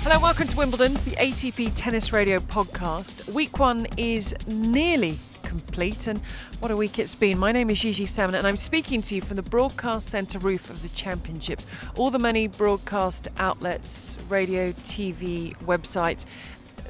[0.00, 3.30] Hello, welcome to Wimbledon, the ATP Tennis Radio podcast.
[3.34, 5.18] Week one is nearly
[5.60, 6.20] complete, and
[6.58, 7.38] what a week it's been.
[7.38, 10.68] My name is Gigi Salmon, and I'm speaking to you from the broadcast centre roof
[10.68, 11.64] of the championships.
[11.94, 16.24] All the many broadcast outlets, radio, TV, websites,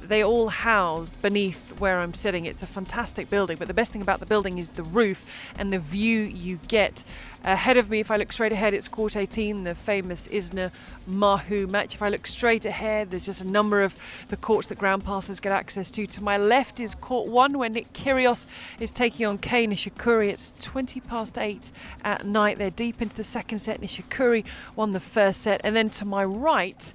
[0.09, 2.47] they all house beneath where I'm sitting.
[2.47, 5.27] It's a fantastic building, but the best thing about the building is the roof
[5.59, 7.05] and the view you get.
[7.45, 10.71] Ahead of me, if I look straight ahead, it's court 18, the famous Isner
[11.09, 11.95] Mahut match.
[11.95, 13.95] If I look straight ahead, there's just a number of
[14.29, 16.07] the courts that ground passers get access to.
[16.07, 18.47] To my left is court one, where Nick Kyrgios
[18.81, 20.31] is taking on Kei Nishikori.
[20.31, 21.71] It's 20 past 8
[22.03, 22.57] at night.
[22.57, 23.81] They're deep into the second set.
[23.81, 25.61] Nishikori won the first set.
[25.65, 26.95] And then to my right,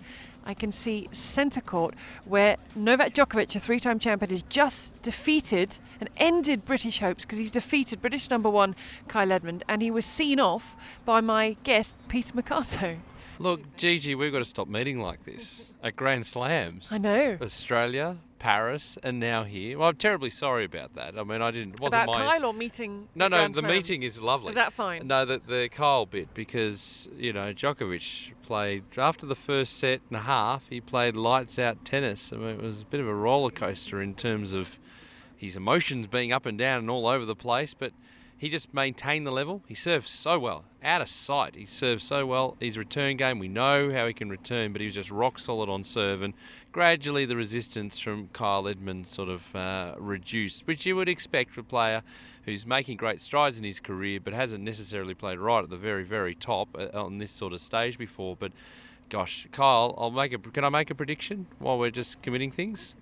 [0.50, 1.94] I can see centre court
[2.26, 7.38] where Novak Djokovic, a three time champion, has just defeated and ended British hopes because
[7.38, 8.76] he's defeated British number one
[9.08, 10.76] Kyle Edmund and he was seen off
[11.06, 12.98] by my guest Peter Marcato.
[13.40, 16.90] Look, Gigi, we've got to stop meeting like this at Grand Slams.
[16.92, 17.38] I know.
[17.42, 19.78] Australia, Paris, and now here.
[19.80, 21.18] Well, I'm terribly sorry about that.
[21.18, 21.76] I mean, I didn't.
[21.76, 22.26] It wasn't About my.
[22.26, 23.08] Kyle or meeting?
[23.16, 23.74] no, no, Grand the Slams?
[23.74, 24.50] meeting is lovely.
[24.50, 25.08] Is that fine?
[25.08, 30.18] No, the the Kyle bit because you know Djokovic played after the first set and
[30.18, 30.68] a half.
[30.70, 32.34] He played lights out tennis.
[32.34, 34.78] I mean, it was a bit of a roller coaster in terms of
[35.38, 37.94] his emotions being up and down and all over the place, but.
[38.40, 39.62] He just maintained the level.
[39.68, 41.56] He served so well, out of sight.
[41.56, 42.56] He served so well.
[42.62, 45.68] His return game, we know how he can return, but he was just rock solid
[45.68, 46.22] on serve.
[46.22, 46.34] And
[46.72, 51.60] gradually, the resistance from Kyle Edmund sort of uh, reduced, which you would expect for
[51.60, 52.02] a player
[52.46, 56.06] who's making great strides in his career, but hasn't necessarily played right at the very,
[56.06, 58.38] very top uh, on this sort of stage before.
[58.38, 58.54] But
[59.10, 60.38] gosh, Kyle, I'll make a.
[60.38, 62.96] Can I make a prediction while we're just committing things?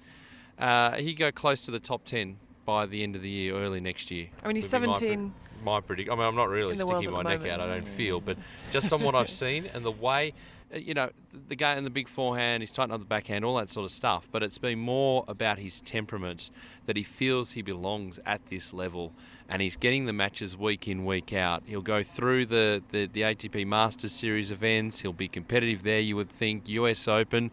[0.58, 3.80] Uh, he go close to the top ten by the end of the year, early
[3.80, 4.28] next year.
[4.44, 5.34] I mean, he's would be my pre- 17
[5.64, 6.10] My predict.
[6.12, 7.62] I mean, I'm not really in the world sticking my neck out.
[7.62, 8.38] I don't feel, but
[8.72, 10.34] just on what I've seen and the way,
[10.76, 11.10] uh, you know,
[11.48, 13.92] the game and the big forehand, he's tightened up the backhand, all that sort of
[13.92, 14.28] stuff.
[14.34, 16.52] But it's been more about his temperament
[16.88, 19.14] that he feels he belongs at this level,
[19.48, 21.64] and he's getting the matches week in, week out.
[21.66, 25.00] He'll go through the the, the ATP Masters Series events.
[25.00, 26.02] He'll be competitive there.
[26.02, 27.50] You would think US Open.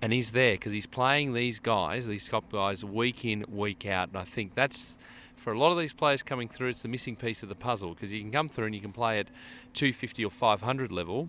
[0.00, 4.08] And he's there because he's playing these guys, these top guys, week in, week out.
[4.08, 4.96] And I think that's
[5.36, 7.94] for a lot of these players coming through, it's the missing piece of the puzzle
[7.94, 9.28] because you can come through and you can play at
[9.74, 11.28] 250 or 500 level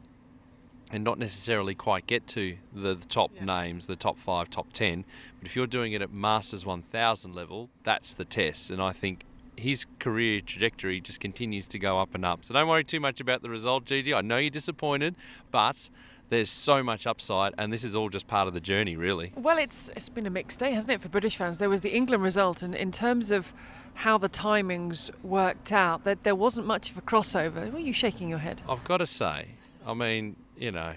[0.92, 5.06] and not necessarily quite get to the, the top names, the top five, top 10.
[5.40, 8.72] But if you're doing it at Masters 1000 level, that's the test.
[8.72, 9.24] And I think
[9.56, 12.44] his career trajectory just continues to go up and up.
[12.44, 14.14] So don't worry too much about the result, Gigi.
[14.14, 15.16] I know you're disappointed,
[15.52, 15.90] but
[16.30, 19.32] there's so much upside, and this is all just part of the journey, really.
[19.36, 21.58] Well, it's it's been a mixed day, hasn't it, for British fans?
[21.58, 23.54] There was the England result, and in terms of
[23.96, 27.72] how the timings worked out, that there wasn't much of a crossover.
[27.72, 28.62] Were you shaking your head?
[28.70, 29.48] I've got to say,
[29.86, 30.94] I mean, you know,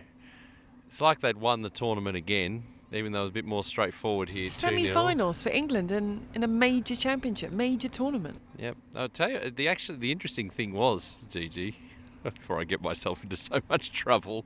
[0.89, 4.29] it's like they'd won the tournament again, even though it was a bit more straightforward
[4.29, 4.45] here.
[4.45, 4.51] 2-0.
[4.51, 8.39] Semi-finals for England in, in a major championship, major tournament.
[8.59, 8.77] Yep.
[8.95, 11.77] I'll tell you, the actually the interesting thing was, Gigi,
[12.23, 14.45] before I get myself into so much trouble,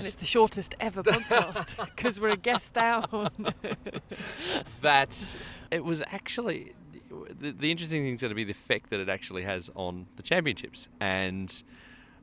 [0.00, 3.30] And it's the shortest ever podcast because we're a guest down.
[4.80, 5.36] that
[5.70, 6.74] it was actually
[7.38, 10.06] the, the interesting thing is going to be the effect that it actually has on
[10.16, 10.88] the championships.
[11.00, 11.62] And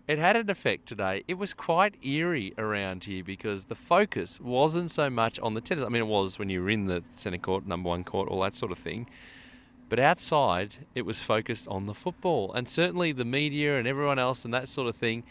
[0.08, 1.24] it had an effect today.
[1.28, 5.86] It was quite eerie around here because the focus wasn't so much on the tennis.
[5.86, 8.42] I mean it was when you were in the centre court number one court all
[8.42, 9.08] that sort of thing.
[9.88, 12.52] But outside it was focused on the football.
[12.54, 15.24] And certainly the media and everyone else and that sort of thing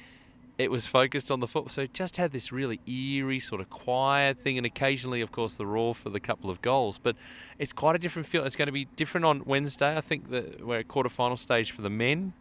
[0.58, 1.70] it was focused on the football.
[1.70, 5.54] So it just had this really eerie, sort of quiet thing, and occasionally, of course,
[5.54, 6.98] the roar for the couple of goals.
[6.98, 7.16] But
[7.58, 8.44] it's quite a different feel.
[8.44, 9.96] It's going to be different on Wednesday.
[9.96, 12.32] I think that we're at quarterfinal stage for the men.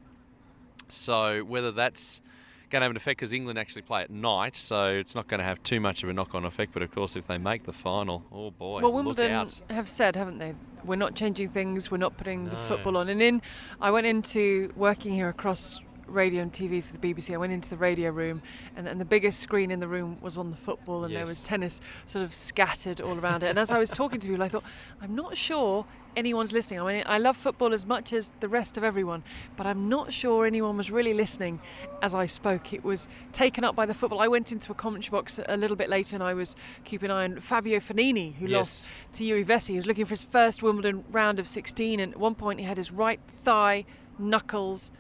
[0.87, 2.21] So whether that's
[2.69, 5.39] going to have an effect because England actually play at night, so it's not going
[5.39, 6.73] to have too much of a knock-on effect.
[6.73, 10.39] But of course, if they make the final, oh boy, well, Wimbledon have said, haven't
[10.39, 10.53] they?
[10.83, 11.91] We're not changing things.
[11.91, 13.09] We're not putting the football on.
[13.09, 13.41] And in,
[13.81, 17.33] I went into working here across radio and TV for the BBC.
[17.33, 18.41] I went into the radio room,
[18.75, 21.41] and, and the biggest screen in the room was on the football, and there was
[21.41, 23.47] tennis sort of scattered all around it.
[23.49, 24.63] And as I was talking to people, I thought,
[25.01, 26.79] I'm not sure anyone's listening.
[26.81, 29.23] I mean, I love football as much as the rest of everyone,
[29.55, 31.59] but I'm not sure anyone was really listening
[32.01, 32.73] as I spoke.
[32.73, 34.19] It was taken up by the football.
[34.19, 36.55] I went into a commentary box a little bit later, and I was
[36.85, 38.53] keeping an eye on Fabio Fognini, who Yes.
[38.57, 39.69] lost to Yuri Vesely.
[39.71, 42.65] He was looking for his first Wimbledon round of 16, and at one point he
[42.65, 43.85] had his right thigh
[44.17, 44.91] knuckles,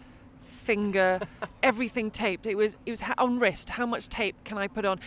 [0.67, 1.21] finger,
[1.63, 2.45] everything taped.
[2.45, 3.69] It was it was on wrist.
[3.69, 4.99] How much tape can I put on?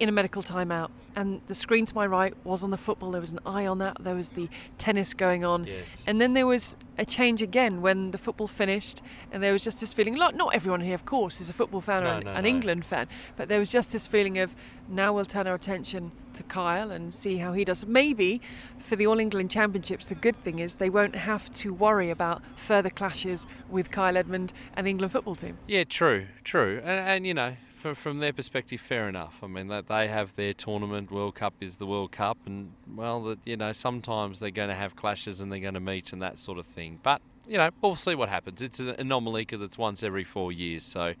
[0.00, 3.10] In a medical timeout, and the screen to my right was on the football.
[3.10, 3.98] There was an eye on that.
[4.00, 4.48] There was the
[4.78, 6.02] tennis going on, Yes.
[6.06, 9.78] and then there was a change again when the football finished, and there was just
[9.80, 10.14] this feeling.
[10.14, 12.48] Not not everyone here, of course, is a football fan or an, no, an no.
[12.48, 14.56] England fan, but there was just this feeling of
[14.88, 17.84] now we'll turn our attention to Kyle and see how he does.
[17.84, 18.40] Maybe
[18.78, 22.40] for the All England Championships, the good thing is they won't have to worry about
[22.56, 25.58] further clashes with Kyle Edmund and the England football team.
[25.68, 29.38] Yeah, true, true, and, and you know, from, from their perspective, fair enough.
[29.42, 31.10] I mean, that they have their tournament.
[31.10, 34.74] World Cup is the World Cup, and well, that you know, sometimes they're going to
[34.74, 37.00] have clashes and they're going to meet and that sort of thing.
[37.02, 38.62] But you know, we'll see what happens.
[38.62, 41.14] It's an anomaly because it's once every four years, so.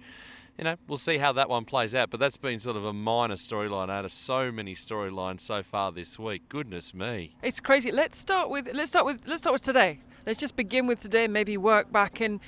[0.58, 2.92] You know, we'll see how that one plays out, but that's been sort of a
[2.92, 6.42] minor storyline out of so many storylines so far this week.
[6.50, 7.34] Goodness me.
[7.42, 7.90] It's crazy.
[7.90, 10.00] Let's start with let's start with let's start with today.
[10.26, 12.40] Let's just begin with today and maybe work back in.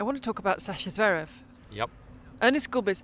[0.00, 1.28] I want to talk about Sasha Zverev.
[1.70, 1.90] Yep.
[2.40, 3.02] Ernest Gulbis.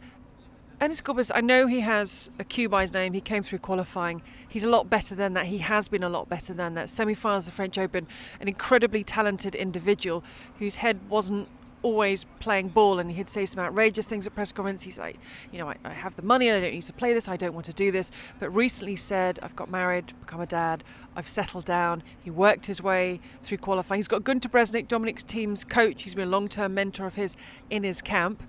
[0.82, 3.12] Ernest Gulbis, I know he has a Q by his name.
[3.12, 4.23] He came through qualifying.
[4.49, 5.44] He's a lot better than that.
[5.44, 6.88] He has been a lot better than that.
[6.88, 8.06] Semi-finals of the French Open,
[8.41, 10.25] an incredibly talented individual
[10.59, 11.49] whose head wasn't
[11.82, 14.85] always playing ball and he'd say some outrageous things at press conferences.
[14.85, 15.19] He's like,
[15.53, 17.29] you know, I, I have the money and I don't need to play this.
[17.29, 18.11] I don't want to do this.
[18.38, 20.82] But recently said, I've got married, become a dad.
[21.15, 22.03] I've settled down.
[22.19, 23.99] He worked his way through qualifying.
[23.99, 26.05] He's got Gunter Bresnik, Dominic's Thiem's coach.
[26.05, 27.37] He's been a long-term mentor of his
[27.69, 28.43] in his camp.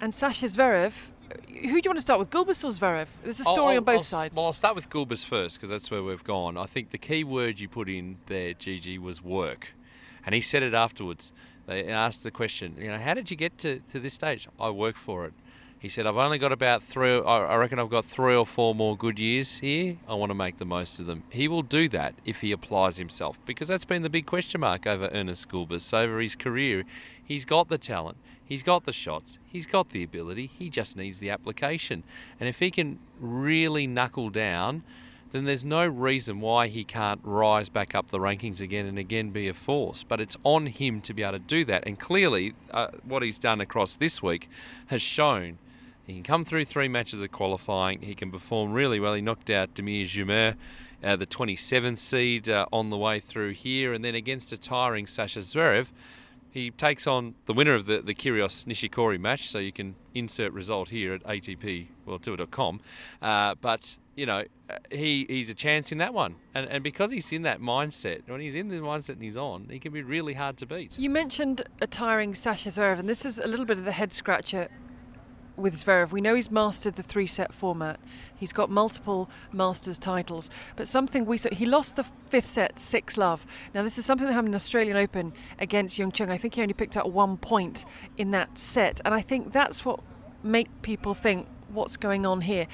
[0.00, 0.94] And Sasha Zverev,
[1.48, 3.06] who do you want to start with, Gulbis or Zverev?
[3.22, 4.36] There's a I'll- story I'll- on both I'll sides.
[4.36, 6.56] Well, I'll start with Gulbis first because that's where we've gone.
[6.56, 9.68] I think the key word you put in there, Gigi, was work.
[10.24, 11.32] And he said it afterwards.
[11.66, 14.48] They asked the question, you know, how did you get to, to this stage?
[14.58, 15.32] I work for it.
[15.78, 18.74] He said, I've only got about three, I I reckon I've got three or four
[18.74, 19.96] more good years here.
[20.06, 21.22] I want to make the most of them.
[21.30, 24.86] He will do that if he applies himself because that's been the big question mark
[24.86, 26.84] over Ernest Gulbis over his career.
[27.24, 28.18] He's got the talent,
[28.50, 32.02] he's got the shots, he's got the ability, he just needs the application.
[32.38, 34.82] And if he can really knuckle down,
[35.32, 39.30] then there's no reason why he can't rise back up the rankings again and again
[39.30, 40.02] be a force.
[40.02, 41.84] But it's on him to be able to do that.
[41.86, 44.50] And clearly, uh, what he's done across this week
[44.86, 45.58] has shown
[46.04, 48.02] he can come through three matches of qualifying.
[48.02, 49.14] He can perform really well.
[49.14, 50.56] He knocked out Damir Dzumhur,
[51.04, 53.92] uh, the 27th seed, uh, on the way through here.
[53.92, 55.86] And then against a tiring Sasha Zverev,
[56.50, 59.48] he takes on the winner of the, the Kyrgios Nishikori match.
[59.48, 62.80] So you can insert result here at ATPWorldTour.com.
[63.22, 67.10] Uh, but you know, uh, he he's a chance in that one, and and because
[67.10, 70.02] he's in that mindset, when he's in the mindset and he's on, he can be
[70.02, 70.98] really hard to beat.
[70.98, 74.12] You mentioned a tiring Sasha Zverev, and this is a little bit of the head
[74.12, 74.68] scratcher
[75.56, 76.10] with Zverev.
[76.10, 78.00] We know he's mastered the three-set format.
[78.36, 83.16] He's got multiple Masters titles, but something we saw he lost the fifth set six
[83.16, 83.46] love.
[83.74, 86.30] Now this is something that happened in the Australian Open against Hyeon Chung.
[86.30, 87.84] I think he only picked up one point
[88.16, 90.00] in that set, and I think that's what
[90.42, 92.66] make people think what's going on here.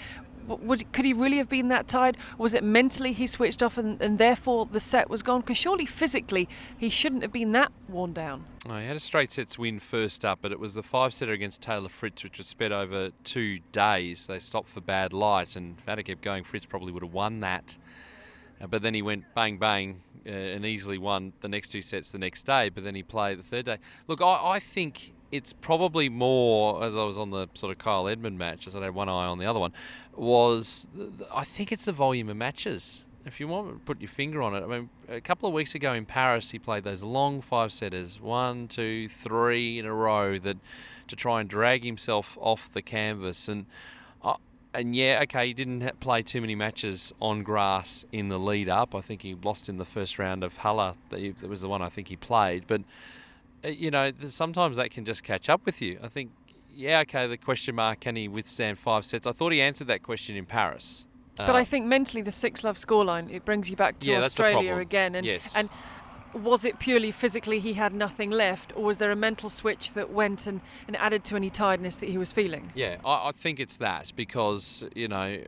[0.47, 2.17] Would, could he really have been that tired?
[2.39, 5.41] Was it mentally he switched off and, and therefore the set was gone?
[5.41, 8.45] Because surely physically he shouldn't have been that worn down.
[8.69, 11.33] Oh, he had a straight sets win first up, but it was the five setter
[11.33, 14.27] against Taylor Fritz, which was sped over two days.
[14.27, 17.13] They stopped for bad light, and if that had kept going, Fritz probably would have
[17.13, 17.79] won that.
[18.61, 22.11] Uh, but then he went bang bang uh, and easily won the next two sets
[22.11, 22.69] the next day.
[22.69, 23.79] But then he played the third day.
[24.09, 28.09] Look, I, I think it's probably more as I was on the sort of Kyle
[28.09, 29.73] Edmund match, as I had one eye on the other one,
[30.15, 30.87] was
[31.35, 33.05] I think it's the volume of matches.
[33.25, 35.75] If you want to put your finger on it, I mean, a couple of weeks
[35.75, 40.39] ago in Paris, he played those long five setters, one, two, three in a row,
[40.39, 40.57] that
[41.09, 43.49] to try and drag himself off the canvas.
[43.49, 43.67] And
[44.23, 44.37] uh,
[44.73, 48.95] and yeah, okay, he didn't play too many matches on grass in the lead up.
[48.95, 50.97] I think he lost in the first round of Halle.
[51.09, 52.65] That was the one I think he played.
[52.69, 52.83] But
[53.69, 55.99] you know, sometimes that can just catch up with you.
[56.03, 56.31] I think,
[56.71, 59.27] yeah, okay, the question mark, can he withstand five sets?
[59.27, 61.07] I thought he answered that question in Paris.
[61.37, 64.25] But I think mentally, the six love scoreline it brings you back to Um, Yeah,
[64.25, 65.15] Australia again.
[65.15, 65.55] And Yes.
[65.55, 65.69] and
[66.33, 70.11] was it purely physically he had nothing left, or was there a mental switch that
[70.11, 72.73] went and, and added to any tiredness that he was feeling?
[72.75, 75.43] Yeah, I, I think it's that because you know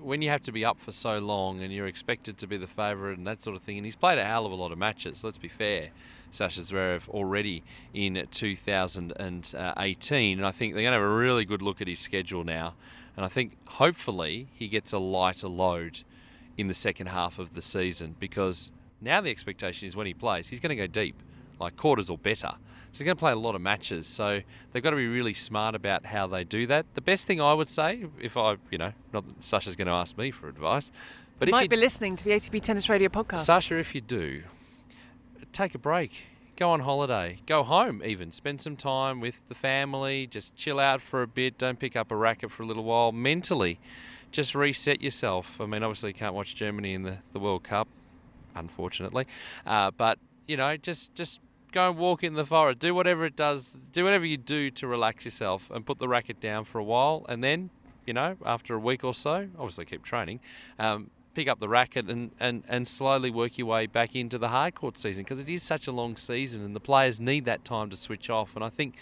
[0.00, 2.66] when you have to be up for so long and you're expected to be the
[2.66, 4.78] favourite and that sort of thing, and he's played a hell of a lot of
[4.78, 5.24] matches.
[5.24, 5.90] Let's be fair,
[6.30, 11.62] Sasha Zverev already in 2018, and I think they're going to have a really good
[11.62, 12.74] look at his schedule now,
[13.16, 16.02] and I think hopefully he gets a lighter load
[16.56, 18.70] in the second half of the season because
[19.00, 21.16] now the expectation is when he plays, he's going to go deep,
[21.60, 22.50] like quarters or better.
[22.92, 24.06] So he's going to play a lot of matches.
[24.06, 24.40] So
[24.72, 26.86] they've got to be really smart about how they do that.
[26.94, 29.92] The best thing I would say, if I, you know, not that Sasha's going to
[29.92, 30.90] ask me for advice,
[31.38, 33.40] but if Might you, might be listening to the ATP Tennis Radio podcast.
[33.40, 34.42] Sasha, if you do,
[35.52, 36.24] take a break.
[36.56, 41.00] go on holiday, go home even, spend some time with the family, just chill out
[41.00, 43.12] for a bit, don't pick up a racket for a little while.
[43.12, 43.78] Mentally,
[44.30, 45.60] just reset yourself.
[45.60, 47.88] I mean, obviously, you can't watch Germany in the, the World Cup,
[48.54, 49.26] unfortunately,
[49.66, 51.40] uh, but you know, just just
[51.72, 54.86] go and walk in the forest, do whatever it does, do whatever you do to
[54.86, 57.70] relax yourself, and put the racket down for a while, and then,
[58.06, 60.40] you know, after a week or so, obviously keep training.
[60.78, 64.48] Um, pick up the racket and, and, and slowly work your way back into the
[64.48, 67.64] hard court season because it is such a long season and the players need that
[67.64, 68.54] time to switch off.
[68.56, 68.96] And I think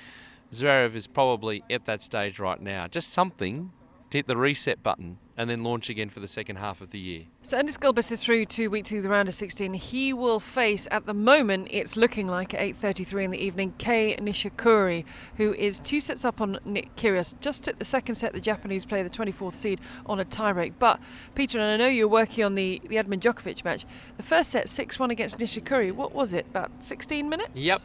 [0.52, 2.87] Zverev is probably at that stage right now.
[2.87, 3.72] Just something
[4.17, 7.23] hit the reset button and then launch again for the second half of the year.
[7.43, 9.73] So Ernest Gulbis is through to week two, the round of 16.
[9.75, 14.17] He will face, at the moment, it's looking like at 8.33 in the evening, Kei
[14.17, 15.05] Nishikori,
[15.37, 17.38] who is two sets up on Nick Kyrgios.
[17.41, 20.73] Just took the second set, the Japanese play the 24th seed, on a tiebreak.
[20.81, 20.99] But,
[21.37, 23.87] Peter, and I know you're working on the, the Edmund Djokovic match.
[24.17, 27.50] The first set, 6-1 against Nishikori, what was it, about 16 minutes?
[27.55, 27.81] Yep.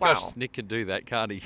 [0.00, 0.14] Wow.
[0.14, 1.42] Gosh, Nick can do that, can't he?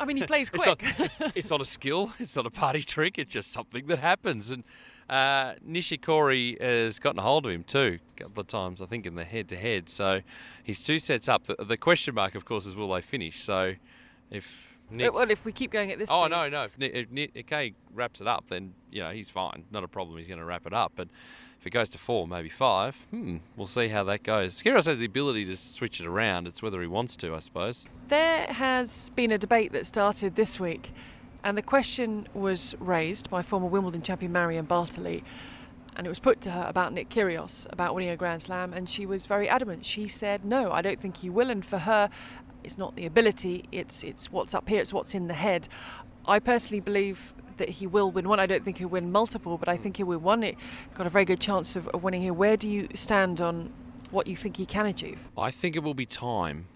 [0.00, 0.82] I mean, he plays It's quick.
[0.98, 2.12] not, it's not a skill.
[2.18, 3.18] It's not a party trick.
[3.18, 4.50] It's just something that happens.
[4.50, 4.64] And
[5.10, 9.06] uh, Nishikori has gotten a hold of him too, a couple of times, I think,
[9.06, 9.88] in the head-to-head.
[9.88, 10.22] So
[10.64, 11.44] he's two sets up.
[11.44, 13.42] The, the question mark, of course, is will they finish?
[13.42, 13.74] So
[14.30, 14.50] if
[14.90, 16.30] Nick, well, if we keep going at this oh speed.
[16.30, 19.64] no, no, if Nick, if Nick wraps it up, then you know he's fine.
[19.70, 20.16] Not a problem.
[20.16, 20.92] He's going to wrap it up.
[20.96, 21.08] But
[21.60, 24.62] if it goes to four, maybe five, hmm, we'll see how that goes.
[24.62, 26.46] Kyrgios has the ability to switch it around.
[26.46, 27.88] It's whether he wants to, I suppose.
[28.08, 30.92] There has been a debate that started this week,
[31.42, 35.24] and the question was raised by former Wimbledon champion Marion Bartoli,
[35.96, 38.88] and it was put to her about Nick Kyrgios, about winning a Grand Slam, and
[38.88, 39.84] she was very adamant.
[39.84, 42.08] She said, "No, I don't think he will." And for her,
[42.62, 45.66] it's not the ability; it's it's what's up here, it's what's in the head.
[46.24, 48.40] I personally believe that he will win one.
[48.40, 50.42] I don't think he'll win multiple, but I think he'll win one.
[50.42, 50.56] It
[50.94, 52.32] got a very good chance of, of winning here.
[52.32, 53.72] Where do you stand on
[54.10, 55.28] what you think he can achieve?
[55.36, 56.66] I think it will be time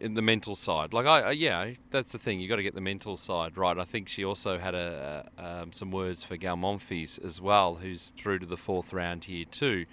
[0.00, 0.92] in the mental side.
[0.92, 2.40] Like I, yeah, that's the thing.
[2.40, 3.76] You got to get the mental side right.
[3.78, 7.76] I think she also had a, a um, some words for Gael Monfils as well,
[7.76, 9.86] who's through to the fourth round here too,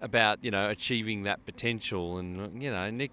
[0.00, 2.18] about you know achieving that potential.
[2.18, 3.12] And you know, Nick,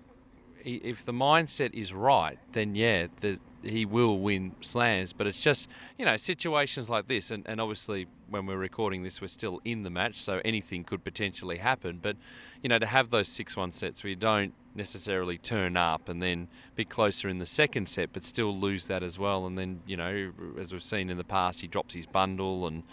[0.64, 5.14] if the mindset is right, then yeah, the, he will win slams.
[5.14, 9.22] But it's just you know situations like this, and, and obviously when we're recording this,
[9.22, 12.00] we're still in the match, so anything could potentially happen.
[12.02, 12.18] But
[12.62, 16.48] you know, to have those six-one sets where you don't necessarily turn up and then
[16.76, 19.98] be closer in the second set, but still lose that as well, and then you
[19.98, 22.84] know, as we've seen in the past, he drops his bundle and.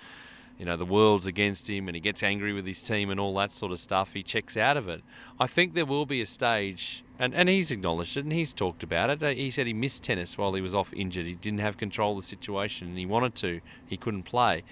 [0.58, 3.32] You know, the world's against him and he gets angry with his team and all
[3.36, 4.12] that sort of stuff.
[4.12, 5.02] He checks out of it.
[5.38, 8.82] I think there will be a stage, and, and he's acknowledged it and he's talked
[8.82, 9.22] about it.
[9.22, 11.26] Uh, He said he missed tennis while he was off injured.
[11.26, 13.60] He didn't have control of the situation and he wanted to.
[13.86, 14.64] He couldn't play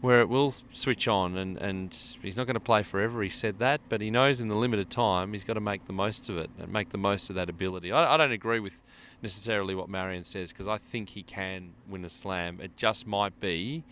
[0.00, 3.20] where it will switch on and, and he's not going to play forever.
[3.22, 5.92] He said that, but he knows in the limited time he's got to make the
[5.92, 7.90] most of it and make the most of that ability.
[7.90, 8.74] I, I don't agree with
[9.22, 12.60] necessarily what Marion says because I think he can win a slam.
[12.62, 13.82] It just might be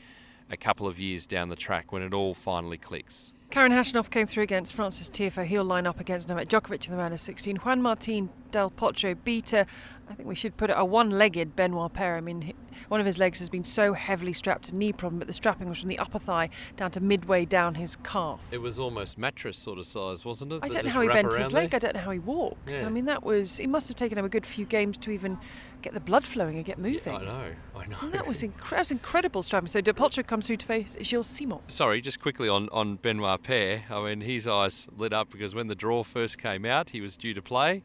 [0.49, 3.33] a couple of years down the track when it all finally clicks.
[3.51, 5.45] Karen Khachanov came through against Frances Tiafoe.
[5.47, 7.57] He'll line up against Novak Djokovic in the round of 16.
[7.57, 9.67] Juan Martin Del Potro beat a,
[10.11, 12.17] I think we should put it, a one-legged Benoit Paire.
[12.17, 12.53] I mean,
[12.89, 15.69] one of his legs has been so heavily strapped, a knee problem, but the strapping
[15.69, 18.41] was from the upper thigh down to midway down his calf.
[18.51, 20.61] It was almost mattress sort of size, wasn't it?
[20.63, 21.71] I don't know how he bent his leg.
[21.71, 21.79] there?
[21.79, 22.69] I don't know how he walked.
[22.69, 22.87] Yeah.
[22.87, 23.61] I mean, that was.
[23.61, 25.39] It must have taken him a good few games to even
[25.87, 27.15] get the blood flowing and get moving.
[27.15, 27.97] I know, I know.
[28.03, 29.69] And that was, incre- that was incredible strapping.
[29.69, 31.61] So Del Potro comes through to face Gilles Simon.
[31.69, 33.85] Sorry, just quickly on, on Benoit Paire.
[33.89, 37.17] I mean, his eyes lit up because when the draw first came out, he was
[37.17, 37.85] due to play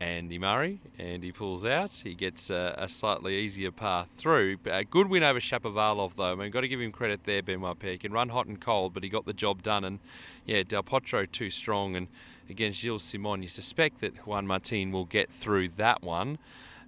[0.00, 1.92] Andy Murray, and he pulls out.
[1.92, 4.56] He gets a, a slightly easier path through.
[4.58, 6.32] But A good win over Shapovalov, though.
[6.32, 7.92] I mean, got to give him credit there, Benoit Paire.
[7.92, 9.84] He can run hot and cold, but he got the job done.
[9.84, 10.00] And
[10.44, 11.94] yeah, Del Potro too strong.
[11.94, 12.08] And
[12.50, 16.38] against Gilles Simon, you suspect that Juan Martin will get through that one.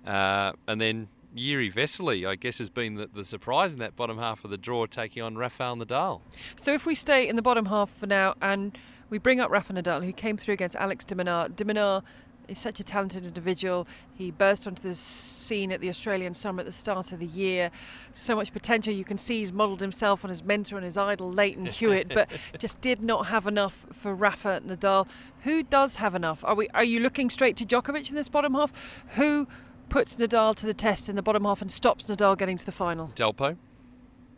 [0.06, 4.18] Uh, and then Yuri Vesely, I guess, has been the, the surprise in that bottom
[4.18, 6.20] half of the draw, taking on Rafael Nadal.
[6.56, 8.76] So if we stay in the bottom half for now and
[9.10, 11.04] we bring up Rafa Nadal, who came through against Alex.
[11.04, 12.02] De Minaur
[12.48, 13.86] is such a talented individual.
[14.14, 17.70] He burst onto the scene at the Australian Summer at the start of the year.
[18.12, 18.94] So much potential.
[18.94, 22.28] You can see he's modelled himself on his mentor and his idol, Leighton Hewitt, but
[22.58, 25.06] just did not have enough for Rafa Nadal.
[25.40, 26.44] Who does have enough?
[26.44, 26.68] Are we?
[26.70, 28.72] Are you looking straight to Djokovic in this bottom half?
[29.14, 29.48] Who
[29.90, 32.72] puts Nadal to the test in the bottom half and stops Nadal getting to the
[32.72, 33.08] final?
[33.08, 33.56] Delpo.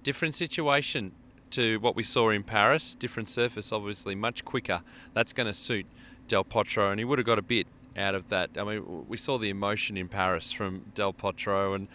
[0.02, 1.12] Different situation
[1.50, 2.96] to what we saw in Paris.
[2.96, 4.80] Different surface, obviously, much quicker.
[5.12, 5.86] That's going to suit
[6.26, 8.50] Del Potro, and he would have got a bit out of that.
[8.56, 11.88] I mean, we saw the emotion in Paris from Del Potro, and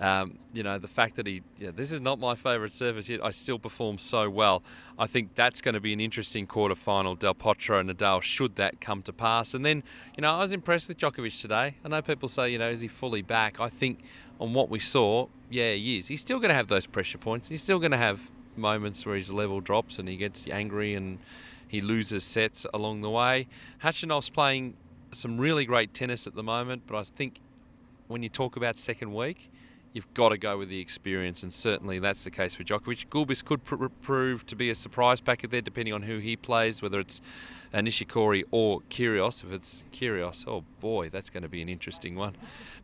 [0.00, 3.24] um, you know the fact that he, yeah, this is not my favourite service yet.
[3.24, 4.62] I still perform so well.
[4.98, 7.14] I think that's going to be an interesting quarter final.
[7.14, 9.54] Del Potro and Nadal, should that come to pass.
[9.54, 9.82] And then,
[10.16, 11.76] you know, I was impressed with Djokovic today.
[11.84, 13.60] I know people say, you know, is he fully back?
[13.60, 14.02] I think
[14.40, 16.08] on what we saw, yeah, he is.
[16.08, 17.48] He's still going to have those pressure points.
[17.48, 21.18] He's still going to have moments where his level drops and he gets angry and
[21.68, 23.46] he loses sets along the way.
[23.82, 24.74] Khachanov's playing
[25.16, 27.40] some really great tennis at the moment, but I think
[28.08, 29.50] when you talk about second week,
[29.92, 33.06] you've got to go with the experience, and certainly that's the case for Djokovic.
[33.08, 36.82] Gulbis could pr- prove to be a surprise packet there, depending on who he plays,
[36.82, 37.20] whether it's
[37.72, 39.44] Nishikori or Kyrgios.
[39.44, 42.34] If it's Kyrgios, oh boy, that's going to be an interesting one.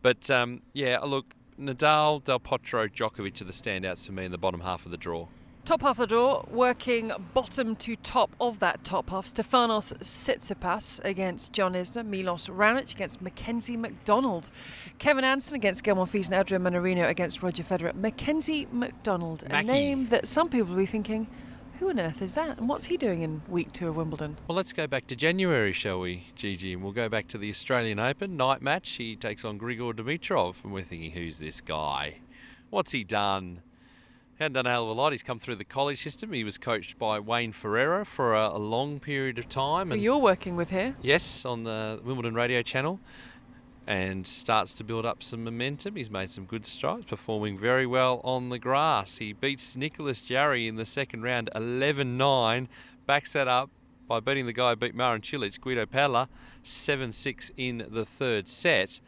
[0.03, 1.27] But um, yeah, look,
[1.61, 4.97] Nadal, Del Potro, Djokovic are the standouts for me in the bottom half of the
[4.97, 5.27] draw.
[5.65, 9.27] Top half of the draw, working bottom to top of that top half.
[9.27, 14.51] Stefanos Tsitsipas against John Isner, Milos Raonic against Mackenzie McDonald,
[14.99, 17.95] Kevin Anderson against Gael Monfils and Adrian Mannarino against Roger Federer.
[17.95, 19.69] Mackenzie McDonald, Mackie.
[19.69, 21.29] a name that some people will be thinking,
[21.79, 22.59] who on earth is that?
[22.59, 24.39] And what's he doing in week two of Wimbledon?
[24.49, 26.73] Well, let's go back to January, shall we, Gigi?
[26.73, 28.91] And we'll go back to the Australian Open night match.
[28.93, 32.17] He takes on Grigor Dimitrov, and we're thinking, who's this guy?
[32.71, 33.63] What's he done?
[34.41, 35.13] Hadn't done a hell of a lot.
[35.13, 36.33] He's come through the college system.
[36.33, 39.93] He was coached by Wayne Ferreira for a, a long period of time.
[39.93, 40.97] And you're working with here?
[41.03, 43.01] yes, on the Wimbledon radio channel,
[43.87, 45.95] and starts to build up some momentum.
[45.95, 49.19] He's made some good strides, performing very well on the grass.
[49.19, 52.67] He beats Nicolas Jarry in the second round 11 9,
[53.05, 53.69] backs that up
[54.09, 56.31] by beating the guy who beat Marin Cilic, Guido Pella,
[56.63, 59.03] 7 6 in the third set.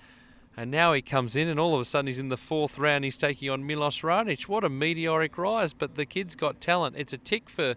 [0.56, 3.04] And now he comes in, and all of a sudden he's in the fourth round.
[3.04, 4.42] He's taking on Milos Raonic.
[4.48, 5.72] What a meteoric rise!
[5.72, 6.96] But the kid's got talent.
[6.98, 7.74] It's a tick for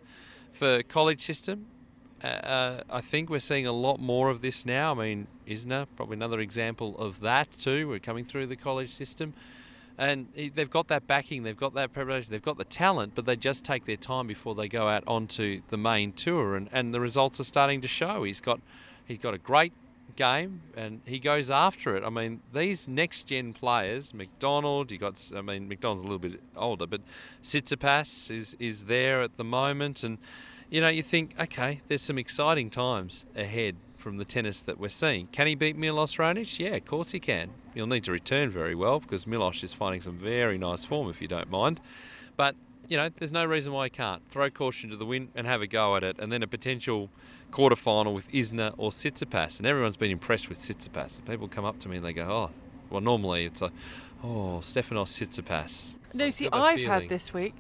[0.52, 1.68] for college system.
[2.24, 4.92] Uh, uh, I think we're seeing a lot more of this now.
[4.92, 7.88] I mean, Isner probably another example of that too.
[7.88, 9.34] We're coming through the college system,
[9.98, 13.36] and they've got that backing, they've got that preparation, they've got the talent, but they
[13.36, 17.00] just take their time before they go out onto the main tour, and, and the
[17.00, 18.24] results are starting to show.
[18.24, 18.60] He's got
[19.06, 19.74] he's got a great
[20.16, 22.04] game and he goes after it.
[22.04, 26.42] I mean, these next gen players, McDonald, you got I mean McDonald's a little bit
[26.56, 27.02] older, but
[27.44, 30.18] Tsitsipas is is there at the moment and
[30.70, 34.90] you know, you think, okay, there's some exciting times ahead from the tennis that we're
[34.90, 35.28] seeing.
[35.28, 36.60] Can he beat Milos Raonic?
[36.60, 37.52] Yeah, of course he can.
[37.74, 41.22] He'll need to return very well because Milos is finding some very nice form, if
[41.22, 41.82] you don't mind.
[42.36, 42.56] But
[42.88, 44.22] you know, there's no reason why he can't.
[44.30, 47.10] Throw caution to the wind and have a go at it, and then a potential
[47.52, 49.58] quarterfinal with Isner or Tsitsipas.
[49.60, 51.26] And everyone's been impressed with Tsitsipas.
[51.26, 52.52] People come up to me and they go, "Oh,
[52.90, 53.72] well, normally it's like,
[54.24, 56.92] oh, Stefanos Tsitsipas." It's No, see, I've feeling.
[56.92, 57.54] had this week.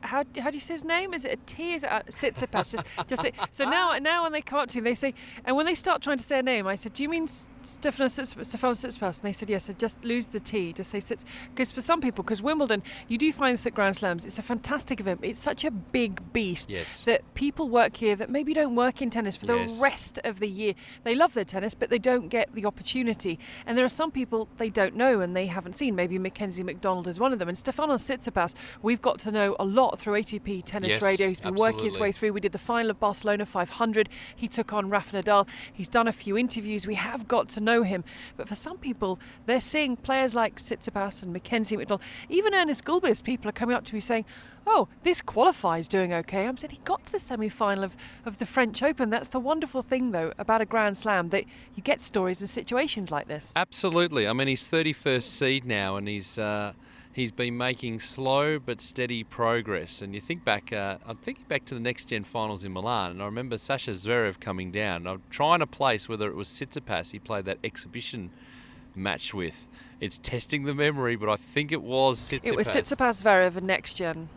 [0.00, 1.12] How, how do you say his name?
[1.12, 1.74] Is it a T?
[1.74, 2.72] Is it a Tsitsipas?
[2.72, 5.12] just, just say, so now, now when they come up to you, they say,
[5.44, 7.28] and when they start trying to say a name, I said, "Do you mean
[7.64, 9.18] S- Stefanos Tsitsipas?" Stefanos Tsitsipas?
[9.20, 10.72] And they said, "Yes." Just lose the T.
[10.72, 11.24] Just say Sits.
[11.50, 14.24] Because for some people, because Wimbledon, you do find this at Grand Slams.
[14.24, 15.20] It's a fantastic event.
[15.22, 17.04] It's such a big beast Yes.
[17.04, 19.76] that people work here that maybe don't work in tennis for Yes.
[19.76, 20.74] the rest of the year.
[21.02, 23.38] They love their tennis, but they don't get the opportunity.
[23.66, 25.94] And there are some people they don't know and they haven't seen.
[25.94, 27.48] Maybe Mackenzie McDonald is one of them.
[27.48, 31.28] And Stefanos Tsitsipas, we've got to know a lot through ATP Tennis Yes, Radio.
[31.28, 32.32] He's been working his way through.
[32.32, 34.08] We did the final of Barcelona 500.
[34.36, 35.46] He took on Rafa Nadal.
[35.72, 36.86] He's done a few interviews.
[36.86, 38.04] We have got to know him.
[38.36, 43.22] But for some people, they're seeing players like Tsitsipas and Mackenzie McDonald, even Ernest Gulbis.
[43.22, 44.24] People are coming up to me saying,
[44.66, 48.46] "Oh, this qualifies doing okay." I'm saying he got to the semi-final of, of the
[48.46, 49.10] French Open.
[49.10, 53.10] That's the wonderful thing, though, about a Grand Slam that you get stories and situations
[53.10, 53.52] like this.
[53.56, 54.28] Absolutely.
[54.28, 56.72] I mean, he's 31st seed now, and he's uh,
[57.14, 60.02] he's been making slow but steady progress.
[60.02, 63.12] And you think back, uh, I'm thinking back to the next gen finals in Milan,
[63.12, 65.06] and I remember Sasha Zverev coming down.
[65.06, 68.30] I'm trying to place whether it was Tsitsipas he played that exhibition
[68.94, 69.68] match with.
[70.00, 72.46] It's testing the memory, but I think it was Tsitsipas.
[72.46, 74.28] It was Tsitsipas, Zverev, and Next Gen,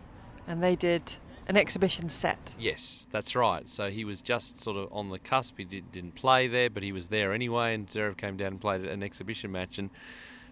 [0.48, 1.16] and they did
[1.48, 2.56] an exhibition set.
[2.60, 3.68] Yes, that's right.
[3.70, 5.58] So he was just sort of on the cusp.
[5.58, 7.74] He did, didn't play there, but he was there anyway.
[7.74, 9.78] And Zverev came down and played an exhibition match.
[9.80, 9.90] And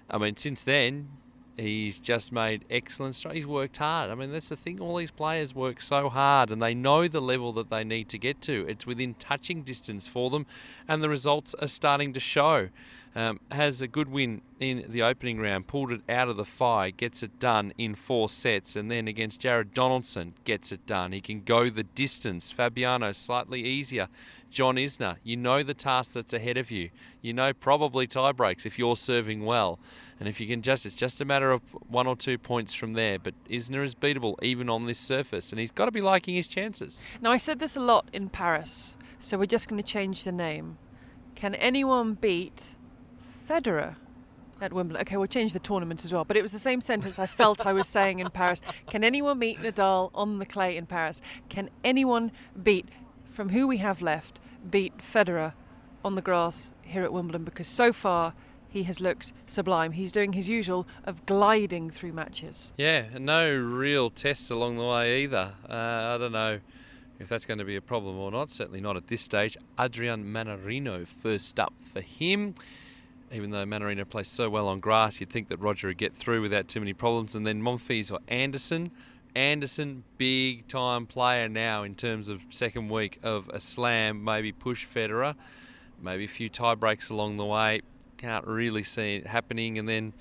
[0.09, 1.09] I mean, since then,
[1.57, 3.35] he's just made excellent strides.
[3.35, 4.09] He's worked hard.
[4.09, 4.79] I mean, that's the thing.
[4.79, 8.17] All these players work so hard, and they know the level that they need to
[8.17, 8.65] get to.
[8.67, 10.45] It's within touching distance for them,
[10.87, 12.69] and the results are starting to show.
[13.17, 16.91] Um, has a good win in the opening round, pulled it out of the fire,
[16.91, 21.13] gets it done in four sets, and then against Jared Donaldson, gets it done.
[21.13, 22.51] He can go the distance.
[22.51, 24.09] Fabbiano, slightly easier.
[24.51, 26.89] John Isner, you know the task that's ahead of you.
[27.21, 29.79] You know probably tie breaks if you're serving well.
[30.19, 32.93] And if you can just, it's just a matter of one or two points from
[32.93, 33.19] there.
[33.19, 36.47] But Isner is beatable even on this surface, and he's got to be liking his
[36.47, 37.01] chances.
[37.21, 40.31] Now, I said this a lot in Paris, so we're just going to change the
[40.31, 40.77] name.
[41.35, 42.75] Can anyone beat
[43.47, 43.95] Federer
[44.61, 45.01] at Wimbledon?
[45.01, 46.25] Okay, we'll change the tournament as well.
[46.25, 48.61] But it was the same sentence I felt I was saying in Paris.
[48.89, 51.21] Can anyone beat Nadal on the clay in Paris?
[51.49, 52.31] Can anyone
[52.61, 52.87] beat,
[53.25, 55.53] from who we have left, beat Federer
[56.03, 57.43] on the grass here at Wimbledon?
[57.43, 58.33] Because so far
[58.75, 59.93] he has looked sublime.
[59.93, 62.73] He's doing his usual of gliding through matches.
[62.77, 65.53] Yeah, no real tests along the way either.
[65.69, 66.59] Uh, I don't know
[67.17, 68.49] if that's going to be a problem or not.
[68.49, 69.55] Certainly not at this stage.
[69.79, 72.55] Adrian Mannarino first up for him.
[73.35, 76.41] Even though Mannarino plays so well on grass, you'd think that Roger would get through
[76.41, 77.35] without too many problems.
[77.35, 78.91] And then Monfils or Anderson.
[79.35, 84.87] Anderson, big time player now in terms of second week of a slam, maybe push
[84.87, 85.35] Federer,
[86.01, 87.81] maybe a few tie breaks along the way
[88.17, 89.77] can't really see it happening.
[89.77, 90.13] And then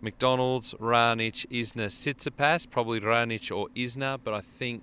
[0.00, 4.82] McDonald's, Raonic, Isner, Tsitsipas, probably Raonic or Isner, but I think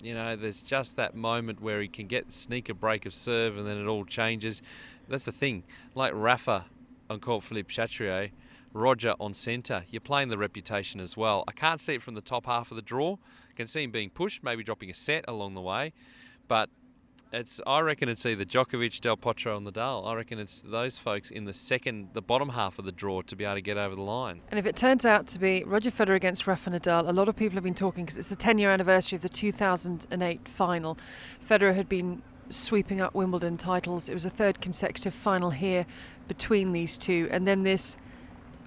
[0.00, 3.58] you know there's just that moment where he can get sneak a break of serve
[3.58, 4.62] and then it all changes.
[5.08, 5.64] That's the thing.
[5.94, 6.66] Like Rafa
[7.10, 8.30] on court, Philippe Chatrier,
[8.72, 9.84] Roger on centre.
[9.90, 11.44] You're playing the reputation as well.
[11.48, 13.16] I can't see it from the top half of the draw.
[13.50, 15.92] I can see him being pushed, maybe dropping a set along the way,
[16.46, 16.70] but
[17.32, 20.06] it's I reckon it's either Djokovic, Del Potro, and Nadal.
[20.06, 23.36] I reckon it's those folks in the second, the bottom half of the draw to
[23.36, 24.40] be able to get over the line.
[24.50, 27.36] And if it turns out to be Roger Federer against Rafa Nadal, a lot of
[27.36, 30.98] people have been talking because it's the 10-year anniversary of the 2008 final.
[31.46, 34.08] Federer had been sweeping up Wimbledon titles.
[34.08, 35.84] It was a third consecutive final here
[36.28, 37.96] between these two, and then this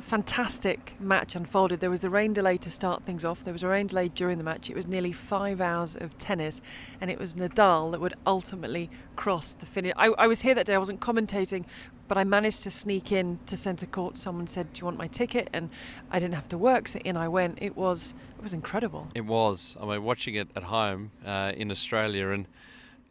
[0.02, 1.80] fantastic match unfolded.
[1.80, 3.43] There was a rain delay to start things off.
[3.43, 4.69] There was a rain delay during the match.
[4.69, 6.62] It was nearly five hours of tennis,
[7.00, 9.93] and it was Nadal that would ultimately cross the finish.
[9.95, 10.74] I, I was here that day.
[10.74, 11.65] I wasn't commentating,
[12.08, 14.17] but I managed to sneak in to centre court.
[14.17, 15.69] Someone said, "Do you want my ticket?" And
[16.10, 17.60] I didn't have to work, so in I went.
[17.62, 19.08] It was it was incredible.
[19.15, 19.78] It was.
[19.80, 22.47] I mean, watching it at home uh, in Australia and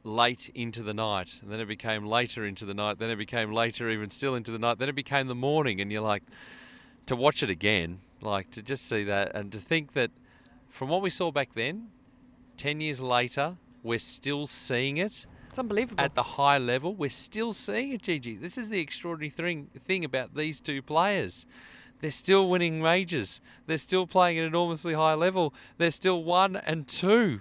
[0.02, 3.52] late into the night and then it became later into the night then it became
[3.52, 6.22] later even still into the night then it became the morning and you're like
[7.10, 10.12] to watch it again, like to just see that and to think that
[10.68, 11.88] from what we saw back then,
[12.56, 15.26] 10 years later, we're still seeing it.
[15.48, 16.04] It's unbelievable.
[16.04, 18.36] At the high level, we're still seeing it, Gigi.
[18.36, 21.46] This is the extraordinary thing, thing about these two players.
[22.00, 23.40] They're still winning majors.
[23.66, 25.52] They're still playing at an enormously high level.
[25.78, 27.40] They're still one and two.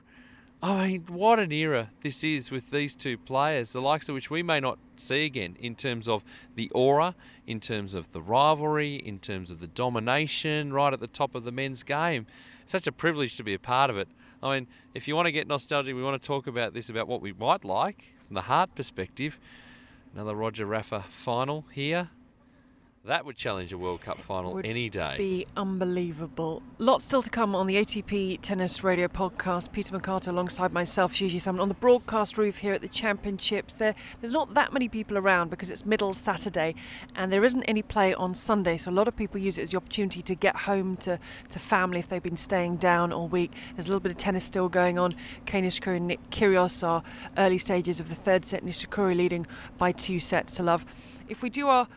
[0.62, 4.30] I mean, what an era this is with these two players, the likes of which
[4.30, 6.22] we may not see again in terms of
[6.56, 7.16] the aura,
[7.48, 11.46] in terms of the rivalry, in terms of the domination right at the top of
[11.46, 12.28] the men's game.
[12.66, 14.10] Such a privilege to be a part of it.
[14.44, 17.08] I mean, if you want to get nostalgic, we want to talk about this, about
[17.08, 19.40] what we might like from the heart perspective.
[20.14, 22.10] Another Roger Rafa final here.
[23.10, 25.16] That would challenge a World Cup final any day.
[25.18, 26.62] Be unbelievable.
[26.78, 29.72] Lots still to come on the ATP Tennis Radio podcast.
[29.72, 33.74] Peter Marcato alongside myself, Gigi Salmon, on the broadcast roof here at the Championships.
[33.74, 36.76] There, there's not that many people around because it's middle Saturday,
[37.16, 38.78] and there isn't any play on Sunday.
[38.78, 41.18] So a lot of people use it as the opportunity to get home to,
[41.50, 43.54] to family if they've been staying down all week.
[43.76, 45.14] There's a little bit of tennis still going on.
[45.48, 47.02] Nishikori and Nick Kyrgios are
[47.40, 48.64] early stages of the third set.
[48.64, 49.48] Nishikori leading
[49.80, 50.86] by two sets to love.
[51.28, 51.88] If we do our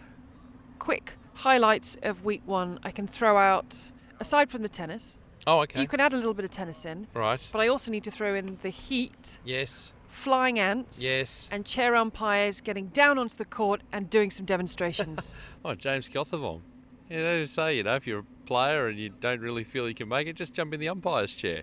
[0.82, 5.20] quick highlights of week one I can throw out, aside from the tennis.
[5.46, 5.80] Oh, okay.
[5.80, 7.06] You can add a little bit of tennis in.
[7.14, 7.40] Right.
[7.52, 9.38] But I also need to throw in the heat.
[9.44, 9.92] Yes.
[10.08, 11.00] Flying ants.
[11.00, 11.48] Yes.
[11.52, 15.36] And chair umpires getting down onto the court and doing some demonstrations.
[15.64, 16.62] oh, James Keothavong.
[17.08, 19.94] Yeah, they say, you know, if you're a player and you don't really feel you
[19.94, 21.62] can make it, just jump in the umpire's chair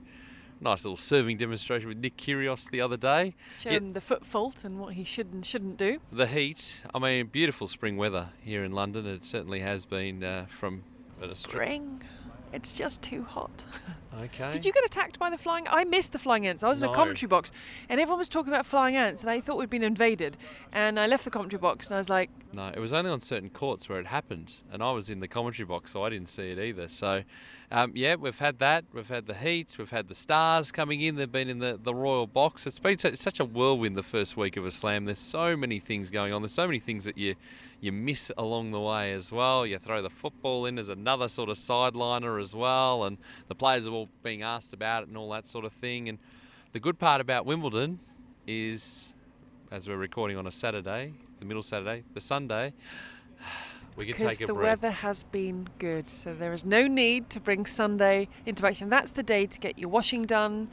[0.61, 3.35] nice little serving demonstration with Nick Kyrgios the other day.
[3.61, 5.99] Show him the foot fault and what he should and shouldn't do.
[6.11, 6.83] The heat.
[6.93, 9.05] I mean, beautiful spring weather here in London.
[9.05, 10.83] It certainly has been uh, from
[11.33, 12.03] spring.
[12.51, 13.63] It's just too hot.
[14.23, 14.51] Okay.
[14.51, 15.67] Did you get attacked by the flying?
[15.69, 16.63] I missed the flying ants.
[16.63, 16.87] I was no.
[16.87, 17.51] in a commentary box,
[17.89, 20.35] and everyone was talking about flying ants, and I thought we'd been invaded.
[20.71, 23.19] And I left the commentary box, and I was like, No, it was only on
[23.19, 26.29] certain courts where it happened, and I was in the commentary box, so I didn't
[26.29, 26.87] see it either.
[26.87, 27.23] So,
[27.71, 28.85] um, yeah, we've had that.
[28.93, 29.75] We've had the heat.
[29.77, 31.15] We've had the stars coming in.
[31.15, 32.65] They've been in the, the royal box.
[32.65, 35.05] It's been such a whirlwind the first week of a slam.
[35.05, 36.41] There's so many things going on.
[36.41, 37.35] There's so many things that you
[37.81, 39.65] you miss along the way as well.
[39.65, 43.17] You throw the football in as another sort of sideliner as well, and
[43.47, 46.09] the players are all being asked about it and all that sort of thing.
[46.09, 46.17] And
[46.71, 47.99] the good part about Wimbledon
[48.47, 49.13] is,
[49.71, 52.73] as we're recording on a Saturday, the middle Saturday, the Sunday,
[53.97, 54.81] we can take a the breath.
[54.81, 58.89] weather has been good, so there is no need to bring Sunday into action.
[58.89, 60.69] That's the day to get your washing done,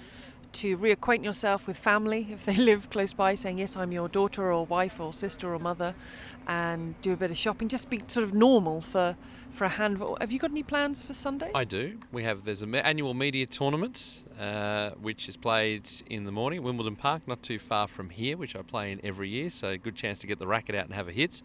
[0.52, 4.52] to reacquaint yourself with family if they live close by, saying, Yes, I'm your daughter
[4.52, 5.94] or wife or sister or mother,
[6.46, 7.66] and do a bit of shopping.
[7.68, 9.16] Just be sort of normal for,
[9.56, 10.16] for a handful.
[10.20, 11.50] Have you got any plans for Sunday?
[11.54, 11.98] I do.
[12.12, 16.62] We have there's an annual media tournament uh, which is played in the morning at
[16.62, 19.48] Wimbledon Park, not too far from here, which I play in every year.
[19.48, 21.42] So good chance to get the racket out and have a hit.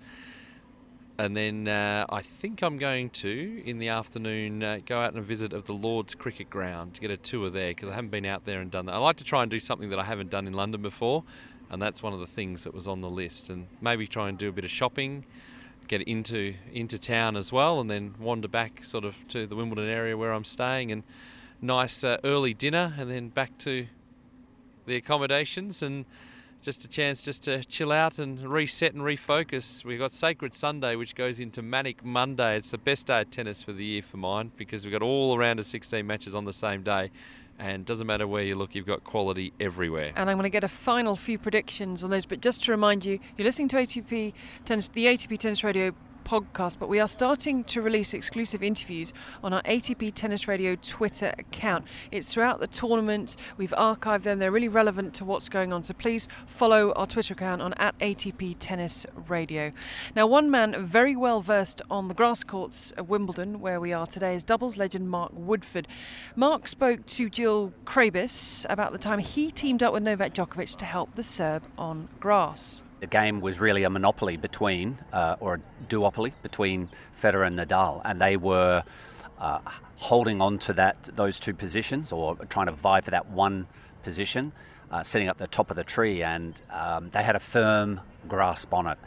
[1.18, 5.24] And then uh, I think I'm going to, in the afternoon, uh, go out and
[5.24, 8.26] visit of the Lord's Cricket Ground to get a tour there because I haven't been
[8.26, 8.96] out there and done that.
[8.96, 11.24] I like to try and do something that I haven't done in London before,
[11.70, 13.50] and that's one of the things that was on the list.
[13.50, 15.26] And maybe try and do a bit of shopping,
[15.92, 19.90] get into into town as well, and then wander back sort of to the Wimbledon
[19.90, 21.04] area where I'm staying, and
[21.62, 23.86] nice uh, early dinner, and then back to
[24.86, 26.06] the accommodations and
[26.62, 29.84] just a chance just to chill out and reset and refocus.
[29.84, 32.56] We've got Sacred Sunday, which goes into Manic Monday.
[32.56, 35.36] It's the best day of tennis for the year for mine because we've got all
[35.36, 37.12] around of 16 matches on the same day.
[37.62, 40.14] And doesn't matter where you look, you've got quality everywhere.
[40.16, 42.26] And I'm going to get a final few predictions on those.
[42.26, 44.34] But just to remind you, you're listening to ATP
[44.66, 45.94] Tennis, the ATP Tennis Radio
[46.24, 51.34] podcast, but we are starting to release exclusive interviews on our ATP Tennis Radio Twitter
[51.38, 51.86] account.
[52.12, 53.36] It's throughout the tournament.
[53.58, 54.40] We've archived them.
[54.40, 55.84] They're really relevant to what's going on.
[55.84, 59.72] So please follow our Twitter account on at ATP Tennis Radio.
[60.16, 64.08] Now, one man very well versed on the grass courts at Wimbledon, where we are
[64.08, 65.88] today, is doubles legend Mark Woodforde.
[66.36, 70.86] Mark spoke to Jill Craybas about the time he teamed up with Novak Djokovic to
[70.86, 75.60] help the Serb on grass the game was really a monopoly between, uh, or a
[75.86, 76.88] duopoly between
[77.20, 78.84] Federer and Nadal, and they were
[79.40, 79.60] uh,
[79.98, 83.66] holding on to that those two positions, or trying to vie for that one
[84.04, 84.54] position,
[84.92, 88.72] uh, sitting up the top of the tree, and um, they had a firm grasp
[88.72, 89.00] on it.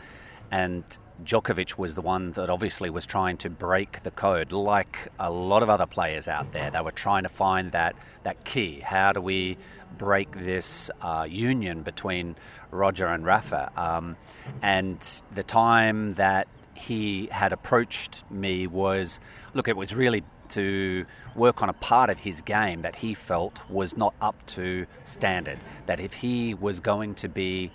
[0.50, 0.82] And
[1.22, 5.62] Djokovic was the one that obviously was trying to break the code, like a lot
[5.62, 6.68] of other players out there.
[6.68, 8.80] They were trying to find that that key.
[8.80, 9.56] How do we
[9.98, 12.36] break this uh, union between
[12.70, 13.70] Roger and Rafa?
[13.76, 14.16] Um,
[14.62, 19.20] and the time that he had approached me was,
[19.54, 23.60] look, it was really to work on a part of his game that he felt
[23.70, 25.58] was not up to standard.
[25.86, 27.70] That if he was going to be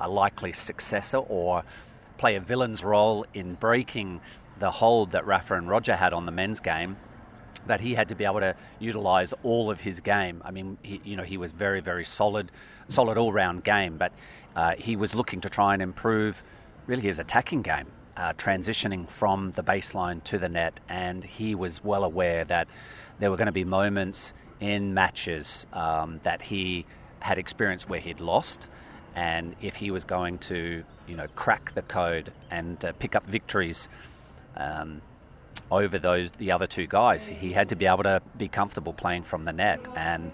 [0.00, 1.64] a likely successor or
[2.18, 4.20] play a villain's role in breaking
[4.58, 6.96] the hold that Rafa and Roger had on the men's game,
[7.66, 10.42] that he had to be able to utilize all of his game.
[10.44, 12.50] I mean, he, you know, he was very, very solid,
[12.88, 14.12] solid all-round game, but
[14.56, 16.42] uh, he was looking to try and improve
[16.86, 21.82] really his attacking game, uh, transitioning from the baseline to the net, and he was
[21.84, 22.68] well aware that
[23.18, 26.84] there were going to be moments in matches um, that he
[27.20, 28.68] had experienced where he'd lost,
[29.14, 33.24] and if he was going to you know crack the code and uh, pick up
[33.26, 33.88] victories
[34.56, 35.00] um,
[35.72, 39.22] over those the other two guys, he had to be able to be comfortable playing
[39.22, 40.32] from the net, and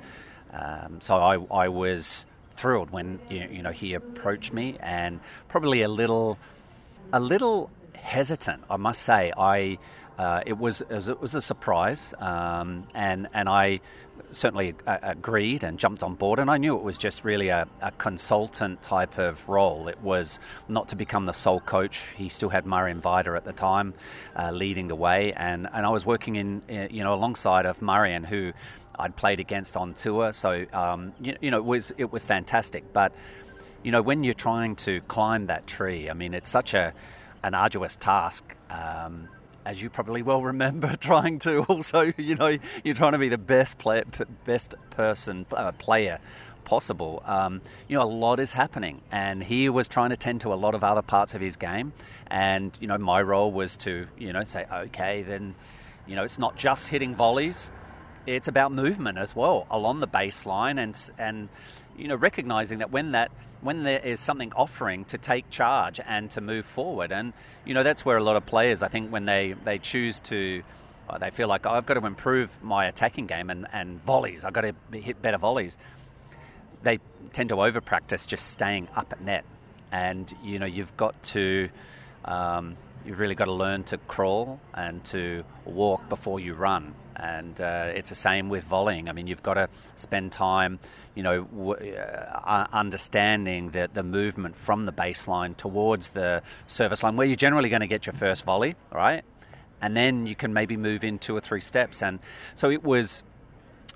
[0.53, 5.88] um, so I, I was thrilled when you know he approached me, and probably a
[5.88, 6.38] little
[7.12, 9.33] a little hesitant, I must say.
[9.37, 9.79] I
[10.18, 13.81] uh, it was it was a surprise, um, and and I
[14.33, 16.38] certainly uh, agreed and jumped on board.
[16.38, 19.88] And I knew it was just really a, a, consultant type of role.
[19.88, 22.12] It was not to become the sole coach.
[22.17, 23.95] He still had Marian Vajda at the time
[24.37, 27.83] uh, leading the way, and, and I was working in uh, you know alongside of
[27.83, 28.53] Marian, who
[28.99, 30.33] I'd played against on tour.
[30.33, 32.93] So um, you, you know it was it was fantastic.
[32.93, 33.12] But
[33.83, 36.93] you know when you're trying to climb that tree, I mean it's such a
[37.43, 38.45] an arduous task.
[38.71, 39.29] Um,
[39.68, 43.37] as you probably well remember, trying to also, you know, you're trying to be the
[43.37, 44.02] best player,
[44.44, 46.18] best person, uh, player
[46.64, 47.22] possible.
[47.26, 50.57] Um, you know, a lot is happening, and he was trying to tend to a
[50.57, 51.92] lot of other parts of his game.
[52.28, 55.54] And you know, my role was to, you know, say, okay, then,
[56.07, 57.70] you know, it's not just hitting volleys;
[58.26, 61.50] it's about movement as well along the baseline, and and
[61.98, 63.30] you know, recognizing that when that
[63.61, 67.12] when there is something offering to take charge and to move forward.
[67.12, 67.32] And,
[67.64, 70.62] you know, that's where a lot of players, I think, when they, they choose to,
[71.11, 74.44] uh, they feel like, oh, I've got to improve my attacking game and, and volleys,
[74.44, 75.76] I've got to hit better volleys.
[76.82, 77.00] They
[77.32, 79.44] tend to over practice just staying up at net.
[79.90, 81.68] And, you know, you've got to,
[82.24, 86.94] um, you've really got to learn to crawl and to walk before you run.
[87.18, 89.09] And uh, it's the same with volleying.
[89.09, 90.78] I mean, you've got to spend time,
[91.16, 97.16] you know, w- uh, understanding the, the movement from the baseline towards the service line,
[97.16, 99.24] where you're generally going to get your first volley, right?
[99.81, 102.02] And then you can maybe move in two or three steps.
[102.02, 102.20] And
[102.54, 103.24] so it was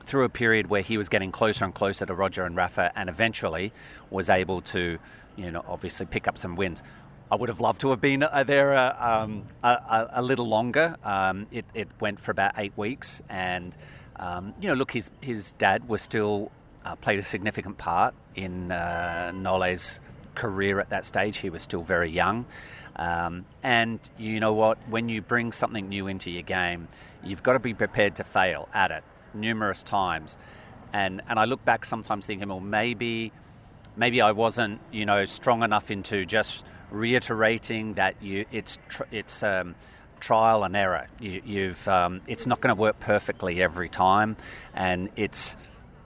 [0.04, 3.08] through a period where he was getting closer and closer to Roger and Rafa, and
[3.08, 3.72] eventually
[4.10, 4.98] was able to,
[5.36, 6.82] you know, obviously pick up some wins.
[7.32, 10.96] I would have loved to have been uh, there uh, um, a, a, little longer.
[11.02, 13.74] Um, it, it, went for about eight weeks, and
[14.16, 16.52] um, you know, look, his his dad was still
[16.84, 19.98] uh, played a significant part in uh, Nole's
[20.34, 21.38] career at that stage.
[21.38, 22.44] He was still very young.
[22.96, 24.76] Um, and you know what?
[24.90, 26.86] When you bring something new into your game,
[27.24, 30.36] you've got to be prepared to fail at it numerous times.
[30.92, 33.32] And, and I look back sometimes thinking, well, maybe,
[33.96, 39.42] maybe I wasn't, you know, strong enough into just reiterating that you, it's, tr- it's
[39.42, 39.74] um,
[40.20, 41.08] trial and error.
[41.20, 44.36] You, have um, it's not going to work perfectly every time,
[44.74, 45.56] and it's,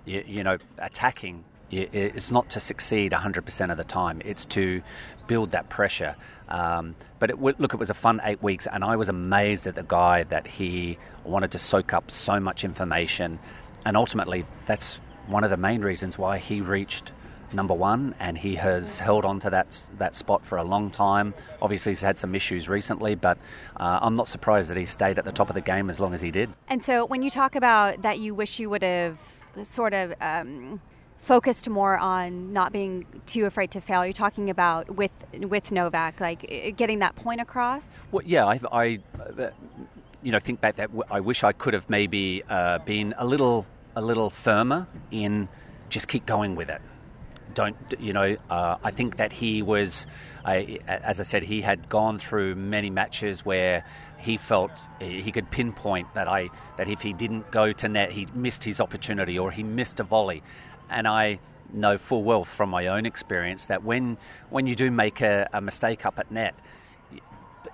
[0.04, 4.22] you, you know, attacking it's not to succeed 100% of the time.
[4.24, 4.82] It's to
[5.26, 6.14] build that pressure.
[6.48, 9.74] Um, but it, look, it was a fun eight weeks, and I was amazed at
[9.74, 13.38] the guy that he wanted to soak up so much information.
[13.84, 17.12] And ultimately, that's one of the main reasons why he reached
[17.52, 21.34] number one, and he has held on to that that spot for a long time.
[21.62, 23.38] Obviously, he's had some issues recently, but
[23.76, 26.14] uh, I'm not surprised that he stayed at the top of the game as long
[26.14, 26.50] as he did.
[26.68, 29.18] And so, when you talk about that, you wish you would have
[29.62, 30.14] sort of.
[30.20, 30.80] Um
[31.26, 34.06] focused more on not being too afraid to fail.
[34.06, 37.88] You're talking about with with Novak, like getting that point across.
[38.12, 39.50] Well, yeah, I, I uh,
[40.22, 43.66] you know, think back that I wish I could have maybe uh, been a little
[43.96, 45.48] a little firmer in
[45.88, 46.80] just keep going with it.
[47.56, 48.36] Don't you know?
[48.50, 50.06] Uh, I think that he was,
[50.44, 53.82] I, as I said, he had gone through many matches where
[54.18, 58.28] he felt he could pinpoint that I that if he didn't go to net, he
[58.34, 60.42] missed his opportunity or he missed a volley,
[60.90, 61.38] and I
[61.72, 64.18] know full well from my own experience that when
[64.50, 66.54] when you do make a, a mistake up at net,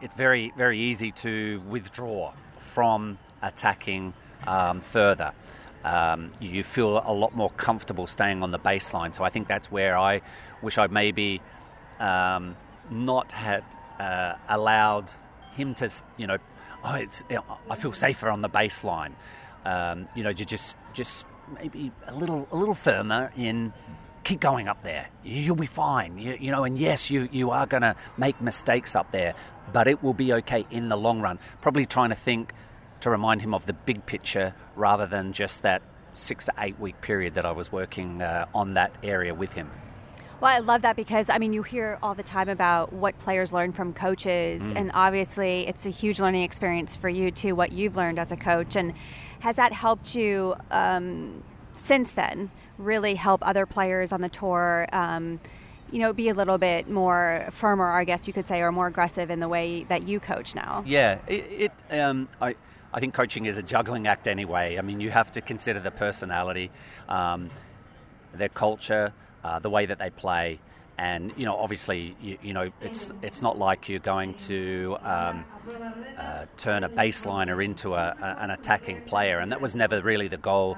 [0.00, 4.14] it's very very easy to withdraw from attacking
[4.46, 5.32] um, further.
[5.84, 9.14] Um, you feel a lot more comfortable staying on the baseline.
[9.14, 10.22] So I think that's where I
[10.62, 11.40] wish I maybe
[11.98, 12.56] um,
[12.90, 13.64] not had
[13.98, 15.10] uh, allowed
[15.54, 16.38] him to, you know,
[16.84, 17.22] oh, it's
[17.70, 19.12] I feel safer on the baseline.
[19.64, 23.72] Um, you know, to just just maybe a little a little firmer in
[24.24, 25.08] keep going up there.
[25.24, 26.18] You'll be fine.
[26.18, 29.34] You, you know, and yes, you, you are going to make mistakes up there,
[29.72, 31.38] but it will be okay in the long run.
[31.60, 32.52] Probably trying to think
[33.02, 35.82] to remind him of the big picture rather than just that
[36.14, 39.70] six to eight week period that I was working uh, on that area with him.
[40.40, 43.52] Well, I love that because I mean, you hear all the time about what players
[43.52, 44.76] learn from coaches, mm.
[44.76, 47.54] and obviously, it's a huge learning experience for you too.
[47.54, 48.92] What you've learned as a coach, and
[49.40, 51.44] has that helped you um,
[51.76, 52.50] since then?
[52.76, 54.88] Really help other players on the tour.
[54.92, 55.38] Um,
[55.92, 58.88] you know, be a little bit more firmer, I guess you could say, or more
[58.88, 60.82] aggressive in the way that you coach now.
[60.84, 61.72] Yeah, it.
[61.90, 62.56] it um, I.
[62.94, 64.78] I think coaching is a juggling act anyway.
[64.78, 66.70] I mean, you have to consider the personality,
[67.08, 67.50] um,
[68.34, 69.12] their culture,
[69.44, 70.60] uh, the way that they play,
[70.98, 75.44] and you know, obviously, you, you, know, it's it's not like you're going to um,
[76.18, 80.28] uh, turn a baseliner into a, a, an attacking player, and that was never really
[80.28, 80.76] the goal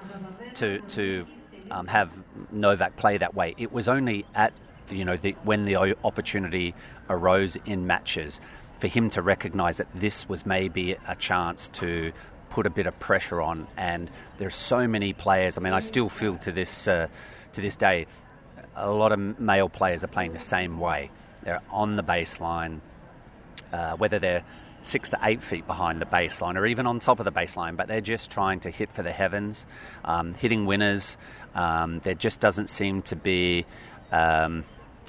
[0.55, 1.27] to to
[1.70, 2.18] um, have
[2.53, 3.55] Novak play that way.
[3.59, 4.53] It was only at
[4.88, 6.74] you know the, when the opportunity
[7.11, 8.40] arose in matches
[8.85, 12.12] for him to recognise that this was maybe a chance to
[12.51, 13.66] put a bit of pressure on.
[13.79, 15.57] And there's so many players.
[15.57, 17.09] I mean, I still feel to this uh,
[17.53, 18.07] to this day
[18.77, 21.11] a lot of male players are playing the same way.
[21.44, 22.81] They're on the baseline,
[23.73, 24.44] uh, whether they're
[24.83, 27.88] six to eight feet behind the baseline or even on top of the baseline, but
[27.88, 29.64] they're just trying to hit for the heavens,
[30.05, 31.16] um, hitting winners.
[31.55, 33.64] Um, there just doesn't seem to be
[34.12, 34.62] um,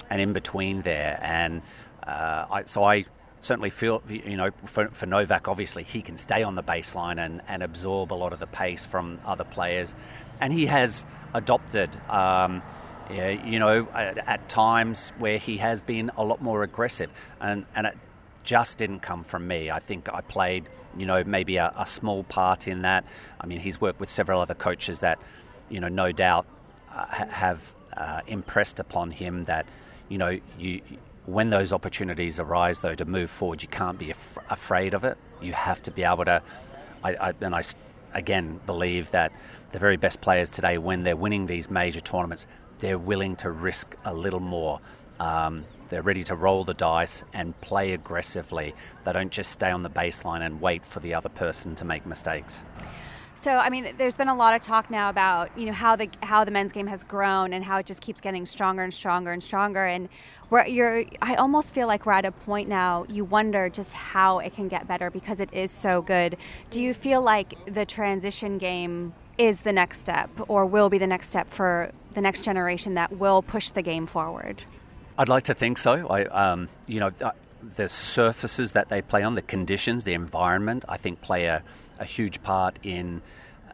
[0.09, 1.19] an in between there.
[1.21, 1.61] And
[2.07, 3.05] uh, I, so I
[3.45, 7.41] certainly feel, you know, for, for Novak, obviously, he can stay on the baseline and,
[7.47, 9.95] and absorb a lot of the pace from other players.
[10.41, 11.89] And he has adopted.
[12.09, 12.61] Um,
[13.07, 17.85] you know, at, at, times where he has been a lot more aggressive, and and
[17.85, 17.95] it
[18.45, 19.69] just didn't come from me.
[19.69, 23.05] I think I played, you know, maybe a, a small part in that.
[23.41, 25.19] I mean, he's worked with several other coaches that,
[25.69, 26.45] you know, no doubt
[26.93, 29.67] uh, have uh, impressed upon him that,
[30.09, 30.81] you know, you
[31.25, 35.17] when those opportunities arise though to move forward, you can't be af- afraid of it.
[35.41, 36.41] You have to be able to.
[37.03, 37.61] I, I, and I
[38.13, 39.31] again believe that
[39.71, 42.47] the very best players today, when they're winning these major tournaments,
[42.79, 44.79] they're willing to risk a little more.
[45.19, 48.73] Um, they're ready to roll the dice and play aggressively.
[49.03, 52.05] They don't just stay on the baseline and wait for the other person to make
[52.05, 52.65] mistakes.
[53.35, 56.09] So, I mean, there's been a lot of talk now about you know how the
[56.23, 59.33] how the men's game has grown and how it just keeps getting stronger and stronger
[59.33, 59.85] and stronger.
[59.85, 60.09] And
[60.67, 63.05] you're, I almost feel like we're at a point now.
[63.09, 66.37] You wonder just how it can get better because it is so good.
[66.69, 71.07] Do you feel like the transition game is the next step or will be the
[71.07, 74.61] next step for the next generation that will push the game forward?
[75.17, 76.07] I'd like to think so.
[76.07, 77.31] I, um, you know, uh,
[77.75, 81.63] the surfaces that they play on, the conditions, the environment, I think play a,
[81.99, 83.21] a huge part in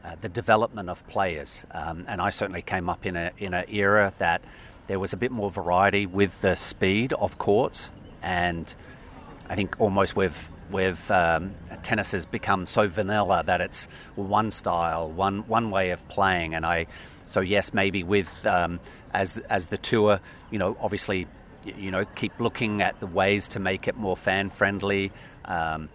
[0.03, 1.65] uh, the development of players.
[1.71, 4.41] Um, and I certainly came up in a in an era that
[4.91, 8.75] there was a bit more variety with the speed of courts, and
[9.47, 13.85] I think almost we've we've um, tennis has become so vanilla that it's
[14.15, 16.87] one style, one one way of playing, and I
[17.25, 18.81] so yes, maybe with um,
[19.13, 20.19] as as the tour,
[20.51, 21.25] you know, obviously,
[21.63, 25.13] you know, keep looking at the ways to make it more fan friendly
[25.45, 25.87] um,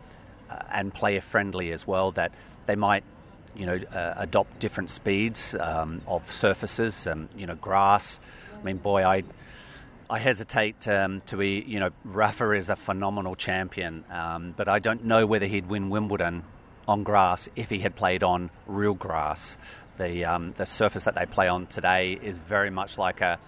[0.48, 2.12] uh, and player friendly as well.
[2.12, 2.32] That
[2.64, 3.04] they might
[3.54, 8.20] you know, uh, adopt different speeds um, of surfaces, and you know, grass.
[8.66, 9.22] I mean, boy, I
[10.10, 14.80] I hesitate um, to be, you know, Rafa is a phenomenal champion, um, but I
[14.80, 16.42] don't know whether he'd win Wimbledon
[16.88, 19.56] on grass if he had played on real grass.
[19.98, 23.38] The um, the surface that they play on today is very much like a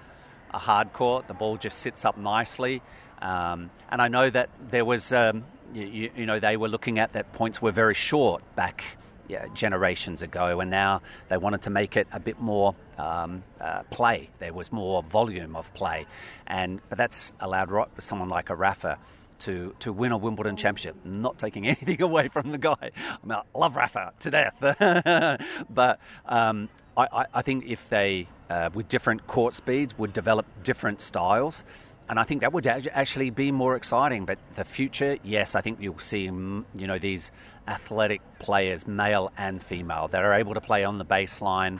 [0.54, 1.26] a hard court.
[1.26, 2.80] The ball just sits up nicely,
[3.20, 7.32] um, and I know that there was, you, you know, they were looking at that
[7.32, 8.84] points were very short back
[9.28, 13.82] yeah, generations ago, and now they wanted to make it a bit more um, uh,
[13.90, 14.28] play.
[14.38, 16.06] There was more volume of play,
[16.46, 18.98] and but that's allowed someone like a Rafa
[19.40, 20.96] to, to win a Wimbledon championship.
[21.04, 22.76] Not taking anything away from the guy.
[22.80, 24.56] I, mean, I love Rafa to death,
[25.70, 31.00] but um, I, I, think if they, uh, with different court speeds, would develop different
[31.00, 31.64] styles.
[32.10, 34.24] And I think that would actually be more exciting.
[34.24, 37.30] But the future, yes, I think you'll see, you know, these
[37.68, 41.78] athletic players, male and female, that are able to play on the baseline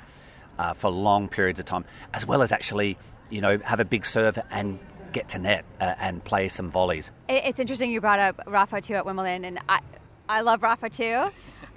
[0.59, 1.84] uh, for long periods of time,
[2.14, 2.97] as well as actually,
[3.30, 4.78] you know, have a big serve and
[5.12, 7.11] get to net uh, and play some volleys.
[7.28, 9.80] It's interesting you brought up Rafa too at Wimbledon, and I,
[10.28, 11.30] I love Rafa too.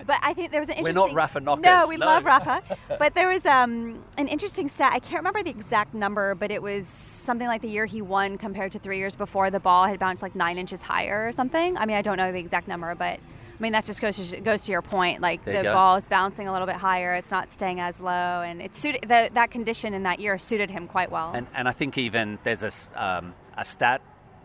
[0.06, 1.00] But I think there was an interesting.
[1.00, 1.64] We're not Rafa knockers.
[1.64, 2.08] No, we no.
[2.08, 2.64] love Rafa.
[3.00, 4.92] but there was um, an interesting stat.
[4.94, 8.40] I can't remember the exact number, but it was something like the year he won
[8.40, 9.52] compared to three years before.
[9.52, 11.78] The ball had bounced like nine inches higher or something.
[11.78, 13.20] I mean, I don't know the exact number, but
[13.62, 15.22] mean, that just goes to, goes to your point.
[15.22, 18.42] Like there the ball is bouncing a little bit higher; it's not staying as low,
[18.42, 21.32] and it suited the, that condition in that year suited him quite well.
[21.34, 24.02] And, and I think even there's a, um, a stat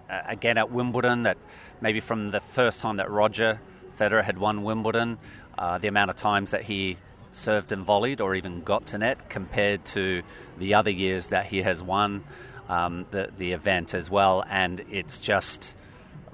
[0.08, 1.38] uh, again at Wimbledon that
[1.80, 3.60] maybe from the first time that Roger
[3.98, 5.18] Federer had won Wimbledon,
[5.58, 6.98] uh, the amount of times that he
[7.32, 10.22] served and volleyed or even got to net compared to
[10.58, 12.24] the other years that he has won
[12.68, 15.76] um, the the event as well, and it's just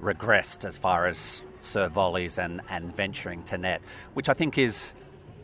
[0.01, 3.81] regressed as far as serve volleys and, and venturing to net,
[4.13, 4.93] which I think is,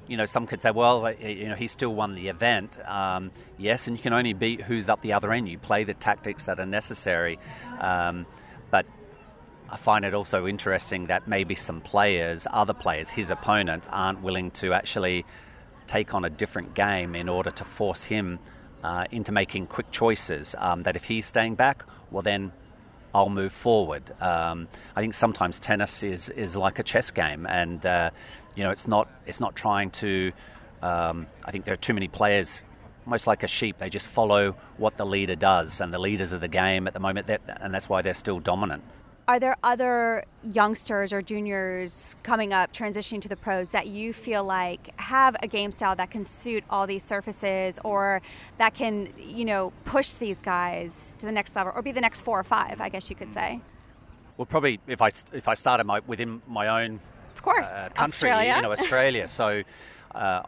[0.08, 2.78] you know, some could say, well, uh, you know, he still won the event.
[2.88, 5.48] Um, yes, and you can only beat who's up the other end.
[5.48, 7.40] You play the tactics that are necessary.
[7.80, 8.26] Um,
[8.72, 8.86] but
[9.70, 14.52] I find it also interesting that maybe some players, other players, his opponents, aren't willing
[14.52, 15.26] to actually
[15.86, 18.40] take on a different game in order to force him
[18.84, 20.56] uh, into making quick choices.
[20.58, 22.52] Um, that if he's staying back, well, then
[23.14, 24.12] I'll move forward.
[24.22, 28.12] Um, I think sometimes tennis is, is like a chess game, and uh,
[28.56, 30.32] you know it's not it's not trying to.
[30.82, 32.62] Um, I think there are too many players,
[33.06, 33.80] almost like a sheep.
[33.80, 37.00] They just follow what the leader does, and the leaders of the game at the
[37.00, 38.84] moment, and that's why they're still dominant
[39.30, 44.44] are there other youngsters or juniors coming up transitioning to the pros that you feel
[44.44, 48.24] like have a game style that can suit all these surfaces or
[48.58, 52.22] that can you know push these guys to the next level or be the next
[52.22, 53.62] four or five i guess you could say?
[54.38, 57.00] Well probably if i if i started my within my own
[57.36, 57.68] of course.
[57.68, 58.56] uh, country australia.
[58.56, 59.28] you know australia.
[59.28, 59.62] So
[60.16, 60.42] uh,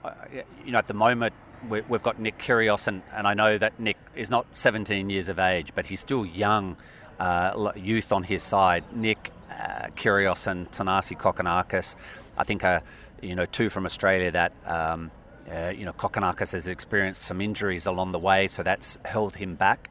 [0.65, 1.36] you know at the moment
[1.69, 5.38] we've got nick kyrgios and, and i know that nick is not 17 years of
[5.38, 6.75] age but he's still young
[7.22, 8.84] uh, youth on his side.
[8.93, 11.95] Nick uh, Kyrgios and Thanasi Kokkinakis,
[12.38, 12.82] I think, are
[13.22, 14.53] you know two from Australia that.
[14.65, 15.11] Um,
[15.51, 19.55] uh, you know, Kokkinakis has experienced some injuries along the way, so that's held him
[19.55, 19.89] back.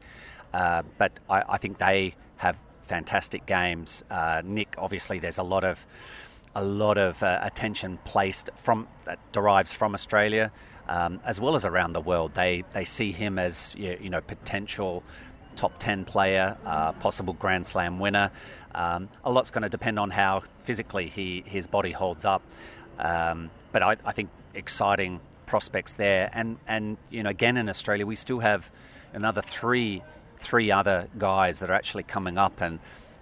[0.53, 4.03] Uh, but I, I, think they have fantastic games.
[4.09, 5.85] Uh, Nick, obviously, there's a lot of
[6.55, 10.51] a lot of uh, attention placed from that derives from Australia,
[10.87, 12.33] um, as well as around the world.
[12.33, 15.03] They they see him as you know potential
[15.61, 18.31] top 10 player, uh, possible Grand Slam winner.
[18.73, 22.41] Um, a lot's going to depend on how physically he his body holds up.
[22.97, 26.31] Um, but I, I, think exciting prospects there.
[26.33, 28.71] And, and, you know, again in Australia, we still have
[29.13, 30.01] another three
[30.37, 32.79] three other guys that are actually coming up and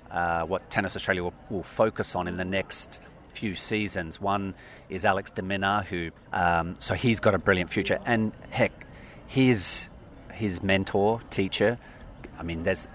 [0.10, 4.22] uh, what Tennis Australia will, will, focus on in the next few seasons.
[4.22, 4.56] One
[4.88, 8.00] is Alex de Minaur, who, um, so he's got a brilliant future.
[8.06, 8.72] And heck,
[9.28, 9.90] his,
[10.32, 11.78] his mentor, teacher,
[12.40, 12.88] I mean, there's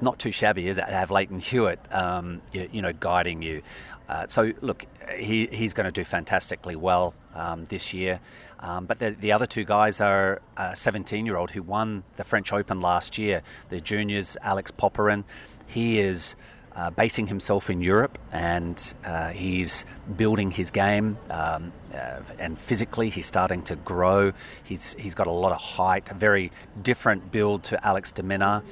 [0.00, 3.62] not too shabby, is it, to have Lleyton Hewitt, um, you, you, know, guiding you.
[4.08, 4.86] Uh, so, look,
[5.16, 8.20] he, he's going to do fantastically well um, this year.
[8.60, 12.24] Um, but the, the, other two guys are a 17 year old who won the
[12.24, 15.24] French Open last year, the juniors, Alex Popyrin,
[15.66, 16.36] He is.
[16.78, 19.84] uh, basing himself in Europe and uh, he's
[20.16, 21.18] building his game.
[21.28, 24.32] Um, uh, and physically, he's starting to grow.
[24.62, 28.62] He's, he's got a lot of height, a very different build to Alex de Minaur.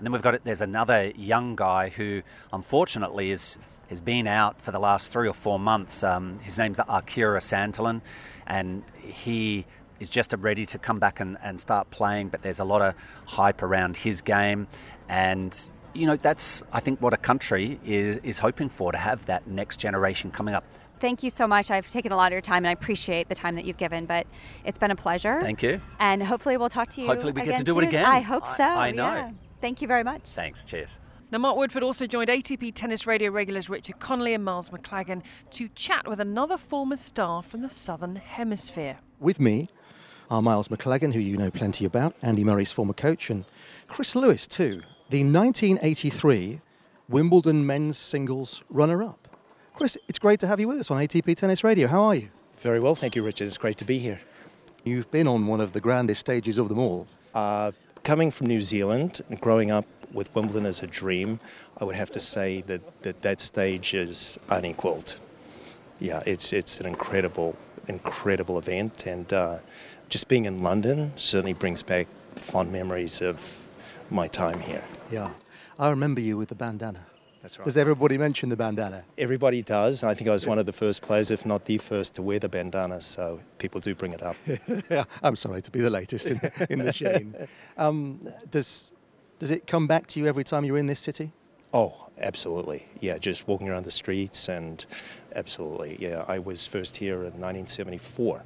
[0.00, 2.22] And then we've got it there's another young guy who,
[2.54, 3.58] unfortunately, is
[3.90, 6.02] has been out for the last three or four months.
[6.02, 8.00] Um, his name's Akira Santillan,
[8.46, 9.66] and he
[9.98, 12.30] is just ready to come back and, and start playing.
[12.30, 12.94] But there's a lot of
[13.26, 14.68] hype around his game,
[15.10, 19.26] and you know that's I think what a country is is hoping for to have
[19.26, 20.64] that next generation coming up.
[20.98, 21.70] Thank you so much.
[21.70, 24.06] I've taken a lot of your time, and I appreciate the time that you've given.
[24.06, 24.26] But
[24.64, 25.42] it's been a pleasure.
[25.42, 25.78] Thank you.
[25.98, 27.06] And hopefully, we'll talk to you.
[27.06, 27.84] Hopefully, we get to do soon.
[27.84, 28.06] it again.
[28.06, 28.64] I hope so.
[28.64, 29.14] I, I know.
[29.14, 29.30] Yeah.
[29.60, 30.22] Thank you very much.
[30.22, 30.64] Thanks.
[30.64, 30.98] Cheers.
[31.32, 35.68] Now, Mark Woodforde also joined ATP Tennis Radio regulars Richard Connelly and Miles Maclagan to
[35.68, 38.98] chat with another former star from the Southern Hemisphere.
[39.20, 39.68] With me
[40.28, 43.44] are Miles Maclagan, who you know plenty about, Andy Murray's former coach, and
[43.86, 46.60] Chris Lewis, too, the 1983
[47.08, 49.36] Wimbledon men's singles runner up.
[49.74, 51.86] Chris, it's great to have you with us on ATP Tennis Radio.
[51.86, 52.28] How are you?
[52.56, 53.46] Very well, thank you, Richard.
[53.46, 54.20] It's great to be here.
[54.84, 57.06] You've been on one of the grandest stages of them all.
[57.34, 57.70] Uh,
[58.04, 61.40] coming from New Zealand and growing up with Wimbledon as a dream,
[61.78, 65.20] I would have to say that that, that stage is unequaled.
[65.98, 69.58] Yeah, it's it's an incredible, incredible event, and uh,
[70.08, 73.68] just being in London certainly brings back fond memories of
[74.10, 74.84] my time here.
[75.10, 75.30] Yeah.
[75.78, 77.06] I remember you with the bandana.
[77.42, 77.64] That's right.
[77.64, 79.04] Does everybody mention the bandana?
[79.16, 80.04] Everybody does.
[80.04, 82.38] I think I was one of the first players, if not the first, to wear
[82.38, 84.36] the bandana, so people do bring it up.
[85.22, 87.34] I'm sorry to be the latest in, in the chain.
[87.76, 88.92] Um, does,
[89.38, 91.32] does it come back to you every time you're in this city?
[91.72, 92.86] Oh, absolutely.
[92.98, 94.84] Yeah, just walking around the streets and
[95.34, 95.96] absolutely.
[95.98, 98.44] Yeah, I was first here in 1974.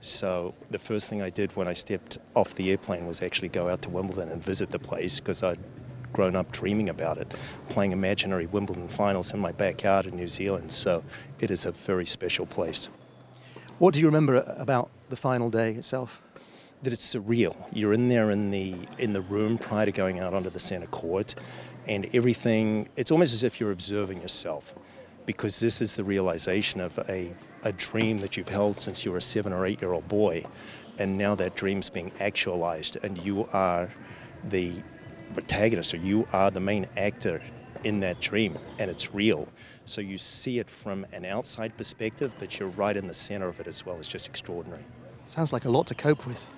[0.00, 3.68] So the first thing I did when I stepped off the airplane was actually go
[3.68, 5.58] out to Wimbledon and visit the place because I'd
[6.12, 7.28] grown up dreaming about it,
[7.68, 10.72] playing imaginary Wimbledon finals in my backyard in New Zealand.
[10.72, 11.04] So
[11.40, 12.88] it is a very special place.
[13.78, 16.20] What do you remember about the final day itself?
[16.82, 17.56] That it's surreal.
[17.72, 20.86] You're in there in the in the room prior to going out onto the centre
[20.86, 21.34] court,
[21.86, 22.88] and everything.
[22.96, 24.74] It's almost as if you're observing yourself,
[25.26, 27.34] because this is the realization of a
[27.64, 30.44] a dream that you've held since you were a seven or eight year old boy,
[30.98, 33.90] and now that dream's being actualized, and you are
[34.44, 34.72] the
[35.34, 37.42] protagonist, or you are the main actor
[37.84, 39.48] in that dream, and it's real.
[39.84, 43.60] So you see it from an outside perspective, but you're right in the center of
[43.60, 43.96] it as well.
[43.98, 44.82] It's just extraordinary.
[45.24, 46.50] Sounds like a lot to cope with.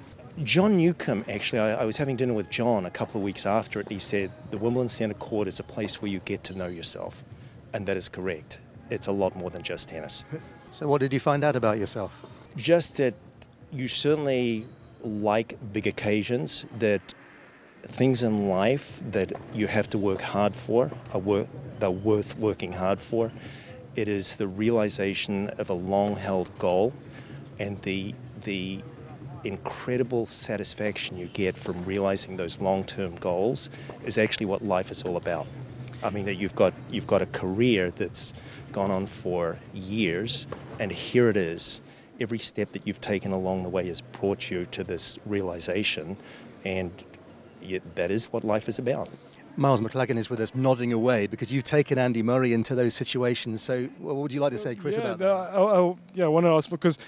[0.42, 3.80] John Newcombe, actually, I, I, was having dinner with John a couple of weeks after
[3.80, 6.56] it, and he said the Wimbledon Centre Court is a place where you get to
[6.56, 7.24] know yourself.
[7.74, 8.58] And that is correct.
[8.90, 10.24] It's a lot more than just tennis.
[10.72, 12.24] so, what did you find out about yourself?
[12.56, 13.14] Just that
[13.72, 14.66] you certainly
[15.02, 17.14] like big occasions, that
[17.82, 22.72] things in life that you have to work hard for are worth, they're worth working
[22.72, 23.32] hard for.
[23.96, 26.92] It is the realization of a long held goal
[27.58, 28.14] and the,
[28.44, 28.82] the
[29.44, 33.70] incredible satisfaction you get from realizing those long term goals
[34.04, 35.46] is actually what life is all about.
[36.02, 38.32] I mean, you've got, you've got a career that's
[38.72, 40.46] gone on for years,
[40.78, 41.80] and here it is.
[42.18, 46.16] Every step that you've taken along the way has brought you to this realization,
[46.64, 47.04] and
[47.94, 49.08] that is what life is about.
[49.56, 53.62] Miles Maclagan is with us, nodding away because you've taken Andy Murray into those situations.
[53.62, 55.28] So, what would you like to say, Chris, yeah, about that?
[55.28, 56.98] I, I, yeah, I want to ask because,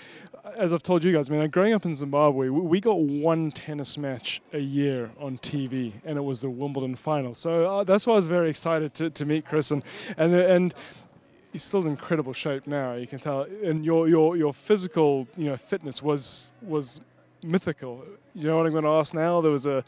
[0.56, 3.96] as I've told you guys, I mean, growing up in Zimbabwe, we got one tennis
[3.96, 7.34] match a year on TV, and it was the Wimbledon final.
[7.34, 9.82] So uh, that's why I was very excited to, to meet Chris, and
[10.16, 10.74] and and
[11.52, 12.94] he's still in incredible shape now.
[12.94, 17.00] You can tell, and your your your physical, you know, fitness was was
[17.44, 18.04] mythical.
[18.34, 19.40] You know what I'm going to ask now?
[19.40, 19.84] There was a,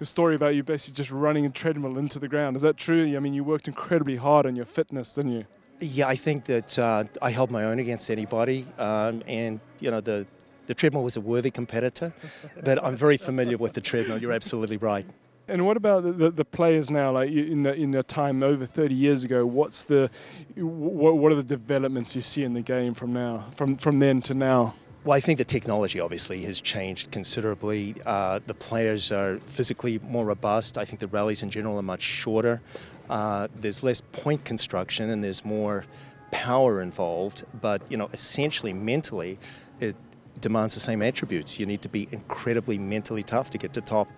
[0.00, 2.56] a, story about you basically just running a treadmill into the ground.
[2.56, 3.16] Is that true?
[3.16, 5.44] I mean, you worked incredibly hard on your fitness, didn't you?
[5.80, 10.00] Yeah, I think that uh, I held my own against anybody, um, and you know
[10.00, 10.26] the
[10.66, 12.14] the treadmill was a worthy competitor.
[12.64, 14.18] but I'm very familiar with the treadmill.
[14.18, 15.06] You're absolutely right.
[15.48, 17.12] And what about the, the, players now?
[17.12, 20.10] Like in the in their time over 30 years ago, what's the
[20.56, 24.22] what, what are the developments you see in the game from now, from from then
[24.22, 24.74] to now?
[25.06, 27.94] Well, I think the technology obviously has changed considerably.
[28.04, 30.76] Uh, the players are physically more robust.
[30.76, 32.60] I think the rallies in general are much shorter.
[33.08, 35.84] Uh, there's less point construction and there's more
[36.32, 37.44] power involved.
[37.60, 39.38] But you know, essentially, mentally,
[39.78, 39.94] it
[40.40, 41.60] demands the same attributes.
[41.60, 44.08] You need to be incredibly mentally tough to get to top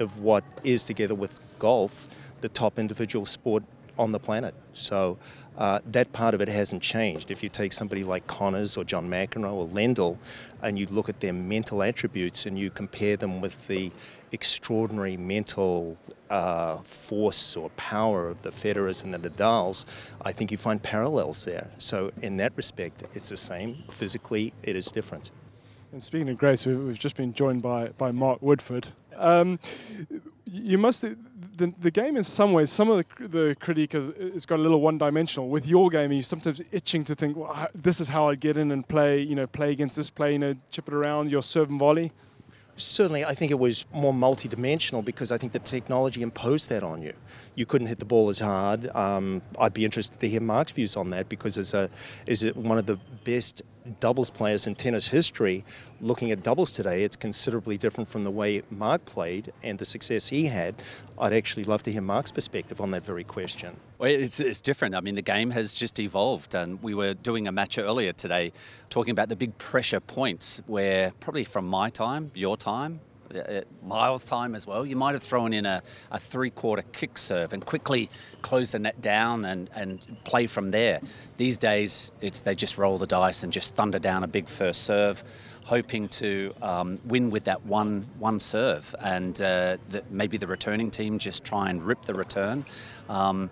[0.00, 2.08] of what is, together with golf,
[2.40, 3.64] the top individual sport
[3.98, 4.54] on the planet.
[4.72, 5.18] So
[5.58, 7.30] uh, that part of it hasn't changed.
[7.30, 10.18] If you take somebody like Connors or John McEnroe or Lendl
[10.62, 13.90] and you look at their mental attributes and you compare them with the
[14.30, 15.98] extraordinary mental
[16.30, 19.84] uh, force or power of the Federers and the Nadals,
[20.22, 21.68] I think you find parallels there.
[21.78, 23.82] So in that respect, it's the same.
[23.90, 25.30] Physically, it is different.
[25.90, 28.88] And speaking of Grace, we've just been joined by, by Mark Woodforde.
[29.18, 29.58] Um,
[30.46, 34.46] you must the, the game in some ways some of the, the critique has, has
[34.46, 38.00] got a little one dimensional with your game you're sometimes itching to think well, this
[38.00, 40.54] is how I get in and play you know play against this play you know
[40.70, 42.12] chip it around your serve and volley
[42.78, 47.02] Certainly, I think it was more multidimensional because I think the technology imposed that on
[47.02, 47.12] you.
[47.56, 48.88] You couldn't hit the ball as hard.
[48.94, 51.90] Um, I'd be interested to hear Mark's views on that because as a
[52.26, 55.64] is one of the best doubles players in tennis history,
[56.00, 60.28] looking at doubles today, it's considerably different from the way Mark played and the success
[60.28, 60.74] he had.
[61.18, 63.76] I'd actually love to hear Mark's perspective on that very question.
[63.98, 64.94] Well, it's, it's different.
[64.94, 68.52] I mean, the game has just evolved, and we were doing a match earlier today
[68.90, 73.00] talking about the big pressure points where probably from my time, your time,
[73.82, 77.52] Miles' time as well, you might have thrown in a, a three quarter kick serve
[77.52, 78.08] and quickly
[78.42, 81.00] close the net down and, and play from there.
[81.36, 84.84] These days, it's they just roll the dice and just thunder down a big first
[84.84, 85.22] serve,
[85.64, 88.94] hoping to um, win with that one one serve.
[89.00, 92.64] And uh, the, maybe the returning team just try and rip the return.
[93.08, 93.50] Um,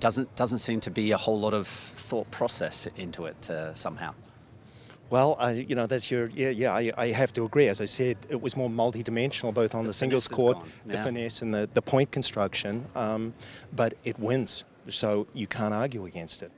[0.00, 4.14] doesn't, doesn't seem to be a whole lot of thought process into it uh, somehow.
[5.10, 6.72] Well, I, you know, that's your yeah, yeah.
[6.72, 7.66] I, I, have to agree.
[7.66, 10.56] As I said, it was more multidimensional, both on the, the singles court,
[10.86, 10.96] yeah.
[10.96, 12.86] the finesse, and the, the point construction.
[12.94, 13.34] Um,
[13.74, 16.52] but it wins, so you can't argue against it.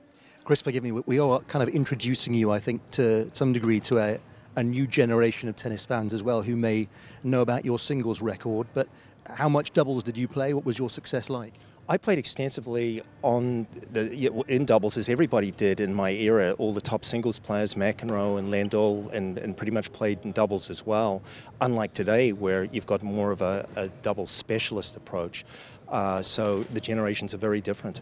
[0.44, 0.92] Chris, forgive me.
[0.92, 4.18] We are kind of introducing you, I think, to some degree, to a,
[4.56, 6.88] a new generation of tennis fans as well, who may
[7.22, 8.66] know about your singles record.
[8.74, 8.86] But
[9.30, 10.52] how much doubles did you play?
[10.52, 11.54] What was your success like?
[11.92, 16.52] I played extensively on the in doubles as everybody did in my era.
[16.52, 20.70] All the top singles players, McEnroe and Lendl, and, and pretty much played in doubles
[20.70, 21.22] as well.
[21.60, 25.44] Unlike today, where you've got more of a, a double specialist approach.
[25.86, 28.00] Uh, so the generations are very different.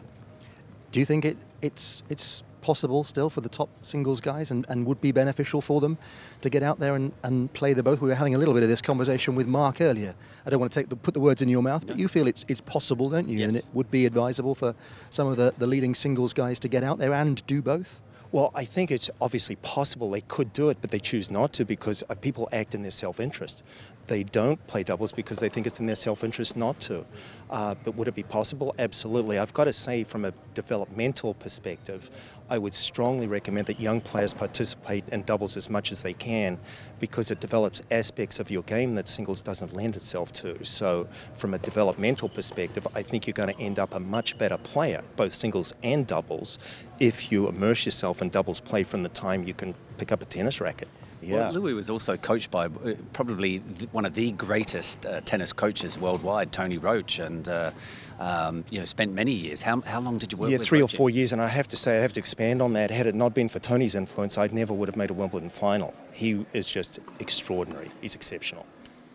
[0.93, 4.87] Do you think it, it's it's possible still for the top singles guys and, and
[4.87, 5.99] would be beneficial for them
[6.41, 8.01] to get out there and, and play the both.
[8.01, 10.15] We were having a little bit of this conversation with Mark earlier.
[10.47, 12.27] I don't want to take the, put the words in your mouth, but you feel
[12.27, 13.39] it's, it's possible, don't you?
[13.39, 13.49] Yes.
[13.49, 14.75] And it would be advisable for
[15.11, 18.01] some of the, the leading singles guys to get out there and do both?
[18.33, 21.65] Well, I think it's obviously possible they could do it, but they choose not to
[21.65, 23.65] because uh, people act in their self interest
[24.11, 27.07] they don't play doubles because they think it's in their self interest not to.
[27.49, 28.75] Uh, but would it be possible?
[28.77, 29.39] Absolutely.
[29.39, 32.11] I've got to say, from a developmental perspective,
[32.49, 36.59] I would strongly recommend that young players participate in doubles as much as they can
[36.99, 40.65] because it develops aspects of your game that singles doesn't lend itself to.
[40.65, 44.59] So, from a developmental perspective, I think you're going to end up a much better
[44.59, 46.59] player, both singles and doubles,
[46.99, 50.25] if you immerse yourself in doubles play from the time you can pick up a
[50.25, 50.89] tennis racket.
[51.23, 51.51] Yeah.
[51.51, 53.59] Well, Lewis was also coached by uh, probably
[53.93, 57.71] one of the greatest uh, tennis coaches worldwide, Tony Roche, and uh,
[58.19, 59.63] um, you know spent many years.
[59.63, 60.51] How, how long did you work?
[60.51, 60.95] With Yeah, three Roche?
[60.95, 62.91] or four years, and I have to say, I have to expand on that.
[62.91, 65.95] Had it not been for Tony's influence, I never would have made a Wimbledon final.
[66.13, 67.91] He is just extraordinary.
[68.01, 68.67] He's exceptional.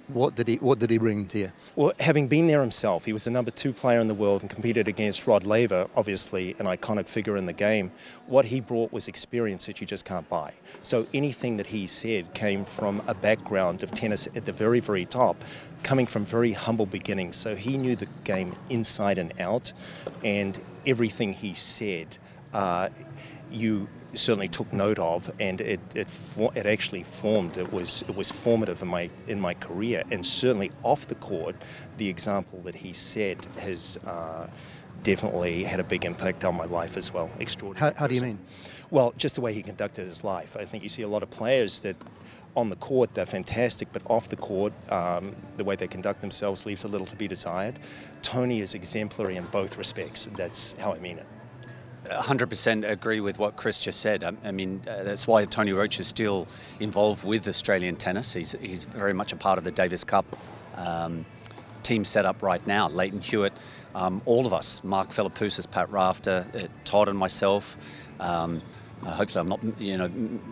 [0.07, 1.51] What did he What did he bring to you?
[1.75, 4.49] Well, having been there himself, he was the number two player in the world and
[4.49, 7.91] competed against Rod Laver, obviously an iconic figure in the game.
[8.27, 10.53] What he brought was experience that you just can't buy.
[10.83, 15.05] So anything that he said came from a background of tennis at the very, very
[15.05, 15.43] top,
[15.81, 17.35] coming from very humble beginnings.
[17.35, 19.73] So he knew the game inside and out,
[20.23, 22.19] and everything he said,
[22.53, 22.89] uh,
[23.51, 26.07] you certainly took note of, and it it,
[26.55, 27.57] it actually formed.
[27.57, 31.55] It was it was formative in my in my career, and certainly off the court,
[31.97, 33.97] the example that he said has.
[34.05, 34.47] Uh,
[35.03, 37.29] definitely had a big impact on my life as well.
[37.39, 37.93] Extraordinary.
[37.93, 38.39] How, how do you mean?
[38.89, 40.57] Well, just the way he conducted his life.
[40.57, 41.95] I think you see a lot of players that
[42.55, 46.65] on the court they're fantastic, but off the court, um, the way they conduct themselves
[46.65, 47.79] leaves a little to be desired.
[48.21, 50.27] Tony is exemplary in both respects.
[50.35, 51.27] That's how I mean it.
[52.05, 54.23] 100% agree with what Chris just said.
[54.23, 56.47] I, I mean, uh, that's why Tony Roche is still
[56.79, 58.33] involved with Australian tennis.
[58.33, 60.25] He's, he's very much a part of the Davis Cup
[60.75, 61.25] um,
[61.83, 62.89] team set up right now.
[62.89, 63.53] Lleyton Hewitt,
[63.93, 67.77] um, all of us, Mark Philippoussis, Pat Rafter, uh, Todd and myself.
[68.19, 68.61] Um,
[69.05, 70.07] uh, hopefully, I'm not, you know,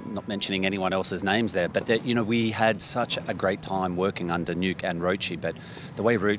[0.08, 3.62] not mentioning anyone else's names there, but that, you know, we had such a great
[3.62, 5.34] time working under Newk and Roche.
[5.42, 5.56] But
[5.96, 6.38] the way Ro-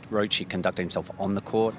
[0.48, 1.74] conducted himself on the court,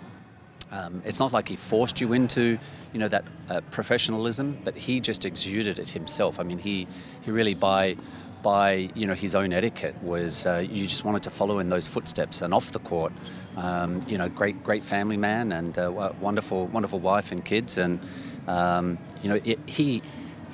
[0.76, 2.60] um, it's not like he forced you into,
[2.92, 6.40] you know, that uh, professionalism, but he just exuded it himself.
[6.40, 6.88] I mean, he,
[7.24, 7.96] he really by
[8.44, 11.88] by you know his own etiquette was uh, you just wanted to follow in those
[11.88, 13.12] footsteps and off the court.
[13.58, 18.00] Um, you know, great great family man and uh, wonderful wonderful wife and kids, and
[18.48, 20.04] um, you know it, he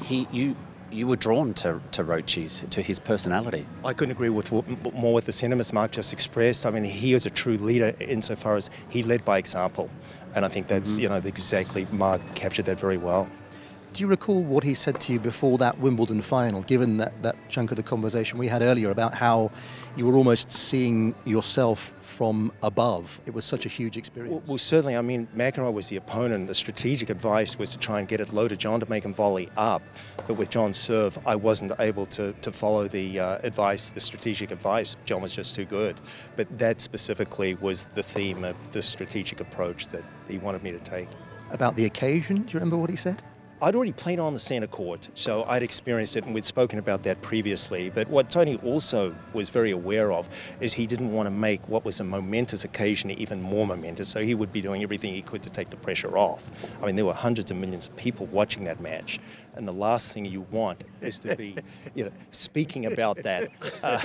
[0.05, 0.55] he you
[0.91, 3.65] you were drawn to, to Roachie, to his personality.
[3.83, 4.51] I couldn't agree with
[4.93, 6.65] more with the sentiments Mark just expressed.
[6.65, 9.89] I mean, he is a true leader insofar as he led by example,
[10.35, 11.01] and I think that's mm-hmm.
[11.01, 13.27] you know exactly Mark captured that very well.
[13.93, 17.35] Do you recall what he said to you before that Wimbledon final, given that, that
[17.49, 19.51] chunk of the conversation we had earlier about how
[19.97, 23.19] you were almost seeing yourself from above?
[23.25, 24.31] It was such a huge experience.
[24.31, 24.95] Well, well certainly.
[24.95, 26.47] I mean, McEnroe was the opponent.
[26.47, 29.13] The strategic advice was to try and get it low to John to make him
[29.13, 29.81] volley up.
[30.25, 34.51] But with John's serve, I wasn't able to, to follow the uh, advice, the strategic
[34.51, 34.95] advice.
[35.03, 35.99] John was just too good.
[36.37, 40.79] But that specifically was the theme of the strategic approach that he wanted me to
[40.79, 41.09] take.
[41.51, 43.21] About the occasion, do you remember what he said?
[43.64, 47.03] I'd already played on the centre court, so I'd experienced it, and we'd spoken about
[47.03, 47.91] that previously.
[47.91, 50.28] But what Tony also was very aware of
[50.59, 54.22] is he didn't want to make what was a momentous occasion even more momentous, so
[54.22, 56.49] he would be doing everything he could to take the pressure off.
[56.82, 59.20] I mean, there were hundreds of millions of people watching that match,
[59.53, 61.55] and the last thing you want is to be,
[61.93, 63.51] you know, speaking about that
[63.84, 63.99] uh,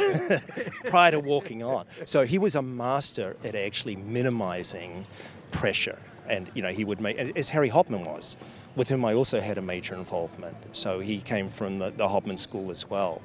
[0.90, 1.86] prior to walking on.
[2.04, 5.06] So he was a master at actually minimising
[5.50, 5.98] pressure,
[6.28, 8.36] and you know, he would make as Harry Hopman was
[8.76, 10.56] with whom I also had a major involvement.
[10.72, 13.22] So he came from the, the Hopman School as well.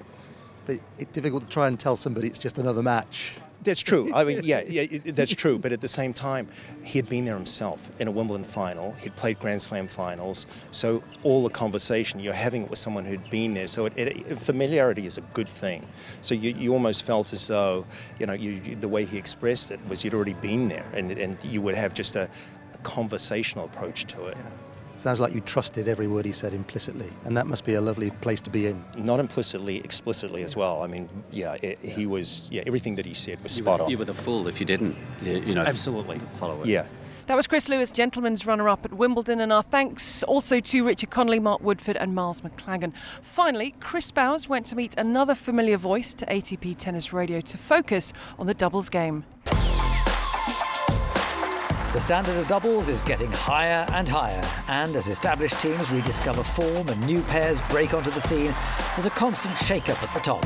[0.65, 3.37] But it's difficult to try and tell somebody it's just another match.
[3.63, 4.11] That's true.
[4.13, 5.59] I mean, yeah, yeah, that's true.
[5.59, 6.47] But at the same time,
[6.83, 8.93] he had been there himself in a Wimbledon final.
[8.93, 10.47] He'd played Grand Slam finals.
[10.71, 13.67] So all the conversation you're having it with someone who'd been there.
[13.67, 15.85] So it, it, familiarity is a good thing.
[16.21, 17.85] So you, you almost felt as though,
[18.19, 21.37] you know, you, the way he expressed it was you'd already been there, and, and
[21.43, 22.29] you would have just a,
[22.73, 24.37] a conversational approach to it.
[24.37, 24.49] Yeah.
[25.01, 28.11] Sounds like you trusted every word he said implicitly, and that must be a lovely
[28.21, 28.85] place to be in.
[28.99, 30.83] Not implicitly, explicitly as well.
[30.83, 32.47] I mean, yeah, it, he was.
[32.51, 33.89] Yeah, everything that he said was you spot were, on.
[33.89, 36.67] You were the fool if you didn't, you know, absolutely follow it.
[36.67, 36.85] Yeah.
[37.25, 41.09] That was Chris Lewis, gentleman's runner up at Wimbledon, and our thanks also to Richard
[41.09, 42.93] Connolly, Mark Woodforde, and Miles Maclagan.
[43.23, 48.13] Finally, Chris Bowers went to meet another familiar voice to ATP Tennis Radio to focus
[48.37, 49.23] on the doubles game.
[51.93, 56.87] The standard of doubles is getting higher and higher, and as established teams rediscover form
[56.87, 58.53] and new pairs break onto the scene,
[58.95, 60.41] there's a constant shake-up at the top.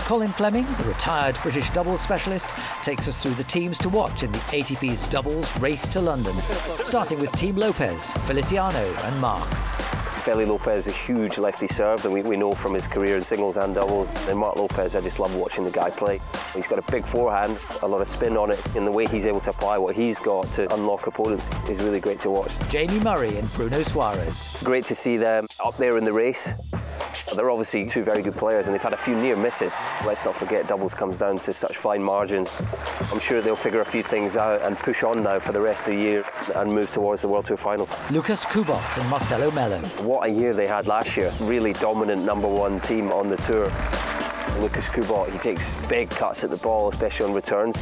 [0.00, 2.48] Colin Fleming, the retired British doubles specialist,
[2.82, 6.36] takes us through the teams to watch in the ATP's doubles race to London,
[6.84, 9.48] starting with Team Lopez, Feliciano, and Marc.
[10.14, 13.56] Feli Lopez a huge lefty serve, and we, we know from his career in singles
[13.56, 14.08] and doubles.
[14.28, 16.20] And Marc Lopez, I just love watching the guy play.
[16.54, 19.26] He's got a big forehand, a lot of spin on it, and the way he's
[19.26, 22.56] able to apply what he's got to unlock opponents is really great to watch.
[22.68, 24.62] Jamie Murray and Bruno Soares.
[24.62, 26.54] Great to see them up there in the race.
[27.34, 29.76] They're obviously two very good players and they've had a few near misses.
[30.04, 32.50] Let's not forget doubles comes down to such fine margins.
[33.10, 35.86] I'm sure they'll figure a few things out and push on now for the rest
[35.86, 36.24] of the year
[36.56, 37.90] and move towards the World Tour finals.
[38.08, 39.78] Lukasz Kubot and Marcelo Melo.
[40.02, 41.32] What a year they had last year.
[41.40, 43.66] Really dominant number one team on the tour.
[44.60, 47.76] Lukasz Kubot, he takes big cuts at the ball, especially on returns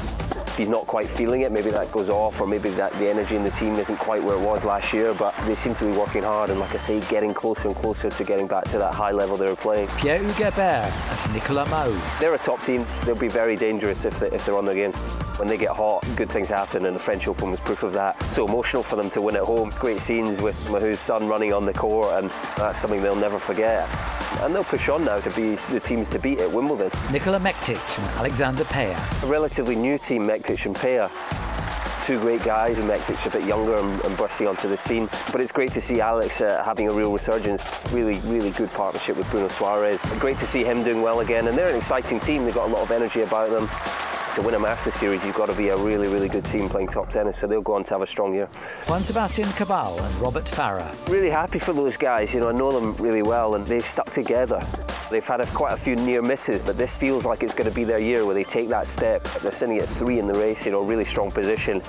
[0.50, 3.36] if he's not quite feeling it, maybe that goes off, or maybe that the energy
[3.36, 5.14] in the team isn't quite where it was last year.
[5.14, 8.10] But they seem to be working hard, and like I say, getting closer and closer
[8.10, 9.86] to getting back to that high level they were playing.
[9.98, 12.20] Pierre Hugues and Nicolas Mahut.
[12.20, 12.84] They're a top team.
[13.04, 14.92] They'll be very dangerous if, they, if they're on their game.
[15.38, 18.30] When they get hot, good things happen, and the French Open was proof of that.
[18.30, 19.70] So emotional for them to win at home.
[19.78, 23.88] Great scenes with Mahut's son running on the court, and that's something they'll never forget.
[24.42, 26.90] And they'll push on now to be the teams to beat at Wimbledon.
[27.10, 29.22] Nikola Mektic and Alexander Peya.
[29.22, 31.10] A relatively new team, Mektic and Peya
[32.02, 35.08] two great guys, and Mektic's a bit younger and, and, bursting onto the scene.
[35.30, 37.62] But it's great to see Alex uh, having a real resurgence.
[37.92, 40.00] Really, really good partnership with Bruno Soares.
[40.18, 42.44] Great to see him doing well again, and they're an exciting team.
[42.44, 43.68] They've got a lot of energy about them
[44.34, 46.88] to win a Masters Series, you've got to be a really, really good team playing
[46.88, 48.46] top tennis, so they'll go on to have a strong year.
[48.86, 51.08] Juan Sebastian Cabal and Robert Farah.
[51.08, 52.34] Really happy for those guys.
[52.34, 54.64] You know, I know them really well, and they've stuck together.
[55.10, 57.74] They've had a, quite a few near misses, but this feels like it's going to
[57.74, 59.24] be their year where they take that step.
[59.42, 61.82] They're sitting at three in the race, you know, really strong position.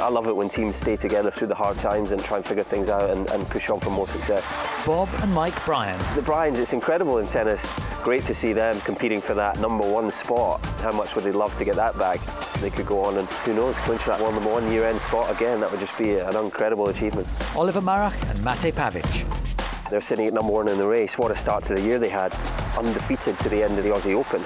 [0.00, 2.62] I love it when teams stay together through the hard times and try and figure
[2.62, 4.44] things out and, and push on for more success.
[4.86, 5.98] Bob and Mike Bryan.
[6.14, 7.66] The Bryans, it's incredible in tennis.
[8.04, 10.64] Great to see them competing for that number one spot.
[10.80, 12.20] How much would they love to get that back?
[12.60, 15.34] They could go on and who knows, clinch that one number one year end spot
[15.34, 15.60] again.
[15.60, 17.26] That would just be an incredible achievement.
[17.56, 19.90] Oliver Marach and Mate Pavic.
[19.90, 21.18] They're sitting at number one in the race.
[21.18, 22.32] What a start to the year they had.
[22.76, 24.44] Undefeated to the end of the Aussie Open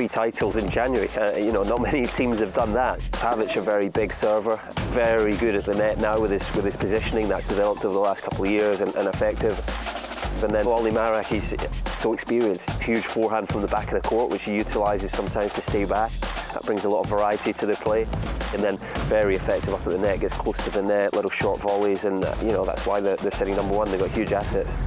[0.00, 1.10] three titles in January.
[1.10, 2.98] Uh, you know, not many teams have done that.
[3.12, 6.74] Pavic, a very big server, very good at the net now with his with his
[6.74, 9.58] positioning that's developed over the last couple of years and, and effective.
[10.42, 11.54] And then Ollie Marach, he's
[11.92, 15.60] so experienced, huge forehand from the back of the court, which he utilises sometimes to
[15.60, 16.10] stay back.
[16.54, 18.06] That brings a lot of variety to the play.
[18.54, 18.78] And then
[19.08, 22.24] very effective up at the net, gets close to the net, little short volleys, and
[22.24, 23.90] uh, you know that's why they're, they're sitting number one.
[23.90, 24.78] They've got huge assets.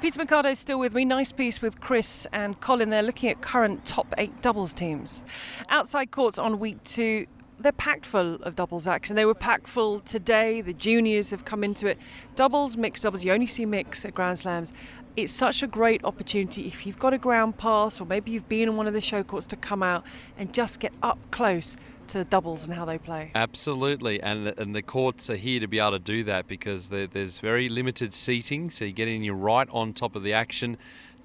[0.00, 1.04] Peter Marcato is still with me.
[1.04, 2.90] Nice piece with Chris and Colin.
[2.90, 5.22] They're looking at current top eight doubles teams.
[5.70, 7.26] Outside courts on week two,
[7.58, 9.16] they're packed full of doubles action.
[9.16, 10.60] They were packed full today.
[10.60, 11.98] The juniors have come into it.
[12.36, 14.72] Doubles, mixed doubles, you only see mix at Grand Slams.
[15.16, 18.68] It's such a great opportunity if you've got a ground pass or maybe you've been
[18.68, 20.04] in one of the show courts to come out
[20.36, 21.76] and just get up close
[22.08, 23.30] to doubles and how they play.
[23.34, 27.38] Absolutely, and and the courts are here to be able to do that because there's
[27.38, 30.76] very limited seating, so you're getting you right on top of the action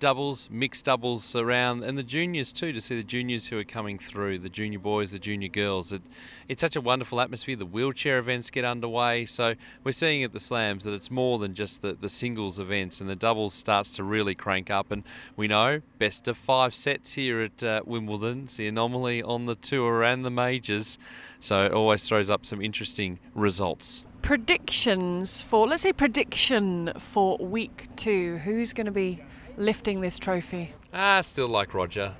[0.04, 3.98] doubles, mixed doubles around, and the juniors too, to see the juniors who are coming
[3.98, 5.94] through, the junior boys, the junior girls.
[5.94, 6.02] It,
[6.50, 7.56] it's such a wonderful atmosphere.
[7.56, 9.24] The wheelchair events get underway.
[9.24, 13.00] So we're seeing at the slams that it's more than just the, the singles events,
[13.00, 14.92] and the doubles starts to really crank up.
[14.92, 15.06] And
[15.38, 18.44] we know best of five sets here at uh, Wimbledon.
[18.44, 21.00] It's the anomaly on the tour and the majors.
[21.40, 27.90] So it always throws up some interesting results predictions for let's say prediction for week
[27.98, 29.22] two who's going to be
[29.58, 30.74] lifting this trophy?
[30.92, 32.16] I still like Roger.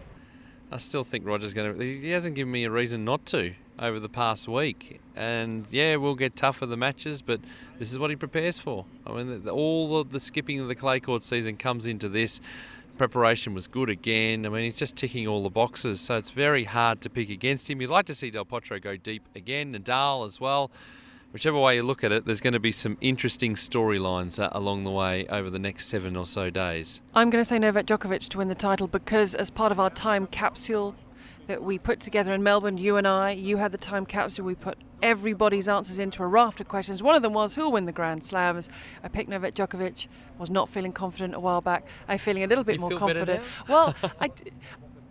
[0.72, 1.86] I still think Roger's going to.
[1.86, 5.00] He hasn't given me a reason not to over the past week.
[5.16, 7.40] And yeah, we'll get tougher the matches, but
[7.80, 8.86] this is what he prepares for.
[9.06, 12.42] I mean, all the skipping of the clay court season comes into this.
[12.98, 14.46] Preparation was good again.
[14.46, 17.70] I mean, he's just ticking all the boxes, so it's very hard to pick against
[17.70, 17.82] him.
[17.82, 20.72] You'd like to see Del Potro go deep again, Nadal as well
[21.34, 24.84] whichever way you look at it, there's going to be some interesting storylines uh, along
[24.84, 27.02] the way over the next seven or so days.
[27.14, 29.90] I'm going to say Novak Djokovic to win the title because, as part of our
[29.90, 30.96] time capsule
[31.48, 34.46] that we put together in Melbourne, you and I, you had the time capsule.
[34.46, 37.04] We put everybody's answers into a raft of questions.
[37.04, 38.70] One of them was who'll win the Grand Slams.
[39.04, 40.08] I picked Novak Djokovic.
[40.38, 41.86] Was not feeling confident a while back.
[42.08, 43.44] I'm feeling a little bit you more confident.
[43.68, 44.32] Well, I.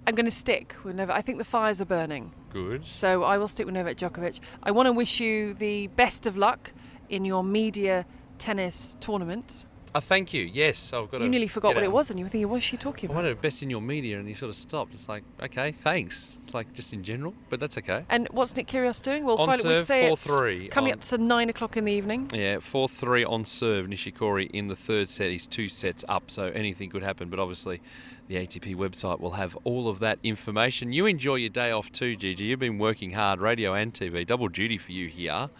[0.06, 1.16] I'm going to stick with Novak.
[1.16, 2.32] I think the fires are burning.
[2.52, 2.84] Good.
[2.84, 4.40] So I will stick with Novak Djokovic.
[4.62, 6.72] I want to wish you the best of luck
[7.08, 8.04] in your media
[8.38, 9.64] tennis tournament.
[9.94, 10.48] Oh, thank you.
[10.50, 11.20] Yes, I've got.
[11.20, 13.22] You nearly forgot what it was, and you were thinking, "What's she talking about?" I
[13.24, 14.94] wanted best in your media, and you sort of stopped.
[14.94, 16.38] It's like, okay, thanks.
[16.40, 18.06] It's like just in general, but that's okay.
[18.08, 19.24] And what's Nick Kyrgios doing?
[19.24, 19.86] We'll on serve, it.
[19.86, 20.68] say four it's three.
[20.68, 22.28] Coming on, up to nine o'clock in the evening.
[22.32, 23.86] Yeah, four three on serve.
[23.86, 25.30] Nishikori in the third set.
[25.30, 27.28] He's two sets up, so anything could happen.
[27.28, 27.82] But obviously,
[28.28, 30.92] the ATP website will have all of that information.
[30.92, 32.46] You enjoy your day off too, Gigi.
[32.46, 35.50] You've been working hard, radio and TV, double duty for you here.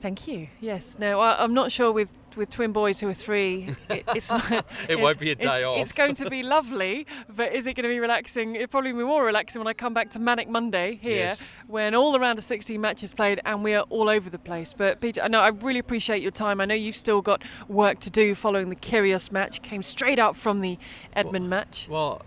[0.00, 0.48] Thank you.
[0.60, 0.96] Yes.
[0.98, 3.74] No, I, am not sure with, with twin boys who are three.
[3.90, 5.78] It, it's it it's, won't be a day it's, off.
[5.78, 8.54] It's going to be lovely, but is it going to be relaxing?
[8.54, 11.52] It'll probably be more relaxing when I come back to Manic Monday here, yes.
[11.66, 14.74] when all the round of 16 matches played and we are all over the place.
[14.74, 16.60] But Peter, I know I really appreciate your time.
[16.60, 19.62] I know you've still got work to do following the Kyrgios match.
[19.62, 20.78] Came straight up from the
[21.14, 21.88] Edmund well, match.
[21.90, 22.22] Well,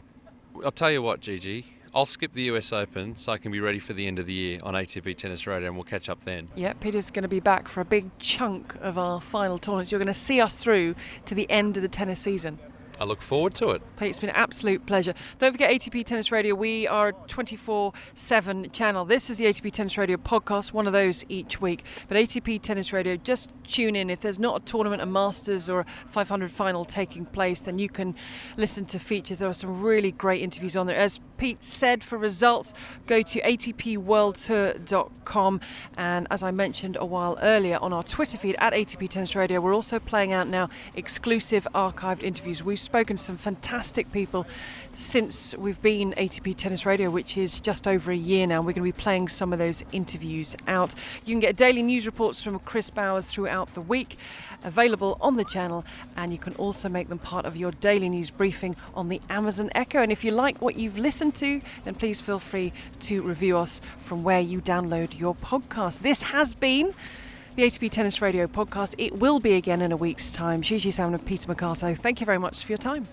[0.65, 1.65] I'll tell you what, Gigi.
[1.93, 4.33] I'll skip the US Open so I can be ready for the end of the
[4.33, 6.47] year on ATP Tennis Radio and we'll catch up then.
[6.55, 9.91] Yeah, Peter's going to be back for a big chunk of our final tournaments.
[9.91, 12.59] You're going to see us through to the end of the tennis season.
[13.01, 13.81] I look forward to it.
[13.97, 15.15] Pete, It's been an absolute pleasure.
[15.39, 16.53] Don't forget ATP Tennis Radio.
[16.53, 19.05] We are a 24 7 channel.
[19.05, 21.83] This is the ATP Tennis Radio podcast, one of those each week.
[22.07, 24.11] But ATP Tennis Radio, just tune in.
[24.11, 27.89] If there's not a tournament, a Masters, or a 500 final taking place, then you
[27.89, 28.13] can
[28.55, 29.39] listen to features.
[29.39, 30.95] There are some really great interviews on there.
[30.95, 32.75] As Pete said, for results,
[33.07, 35.59] go to atpworldtour.com.
[35.97, 39.59] And as I mentioned a while earlier on our Twitter feed at ATP Tennis Radio,
[39.59, 42.61] we're also playing out now exclusive archived interviews.
[42.61, 44.45] We've spoken to some fantastic people
[44.95, 48.57] since we've been ATP Tennis Radio, which is just over a year now.
[48.57, 50.93] We're going to be playing some of those interviews out.
[51.25, 54.17] You can get daily news reports from Chris Bowers throughout the week,
[54.65, 55.85] available on the channel,
[56.17, 59.69] and you can also make them part of your daily news briefing on the Amazon
[59.73, 60.01] Echo.
[60.01, 63.79] And if you like what you've listened to, then please feel free to review us
[64.03, 65.99] from where you download your podcast.
[65.99, 66.93] This has been
[67.55, 68.95] the ATP Tennis Radio podcast.
[68.97, 70.61] It will be again in a week's time.
[70.61, 73.05] Gigi Salmon and Peter Marcato, thank you very much for your time.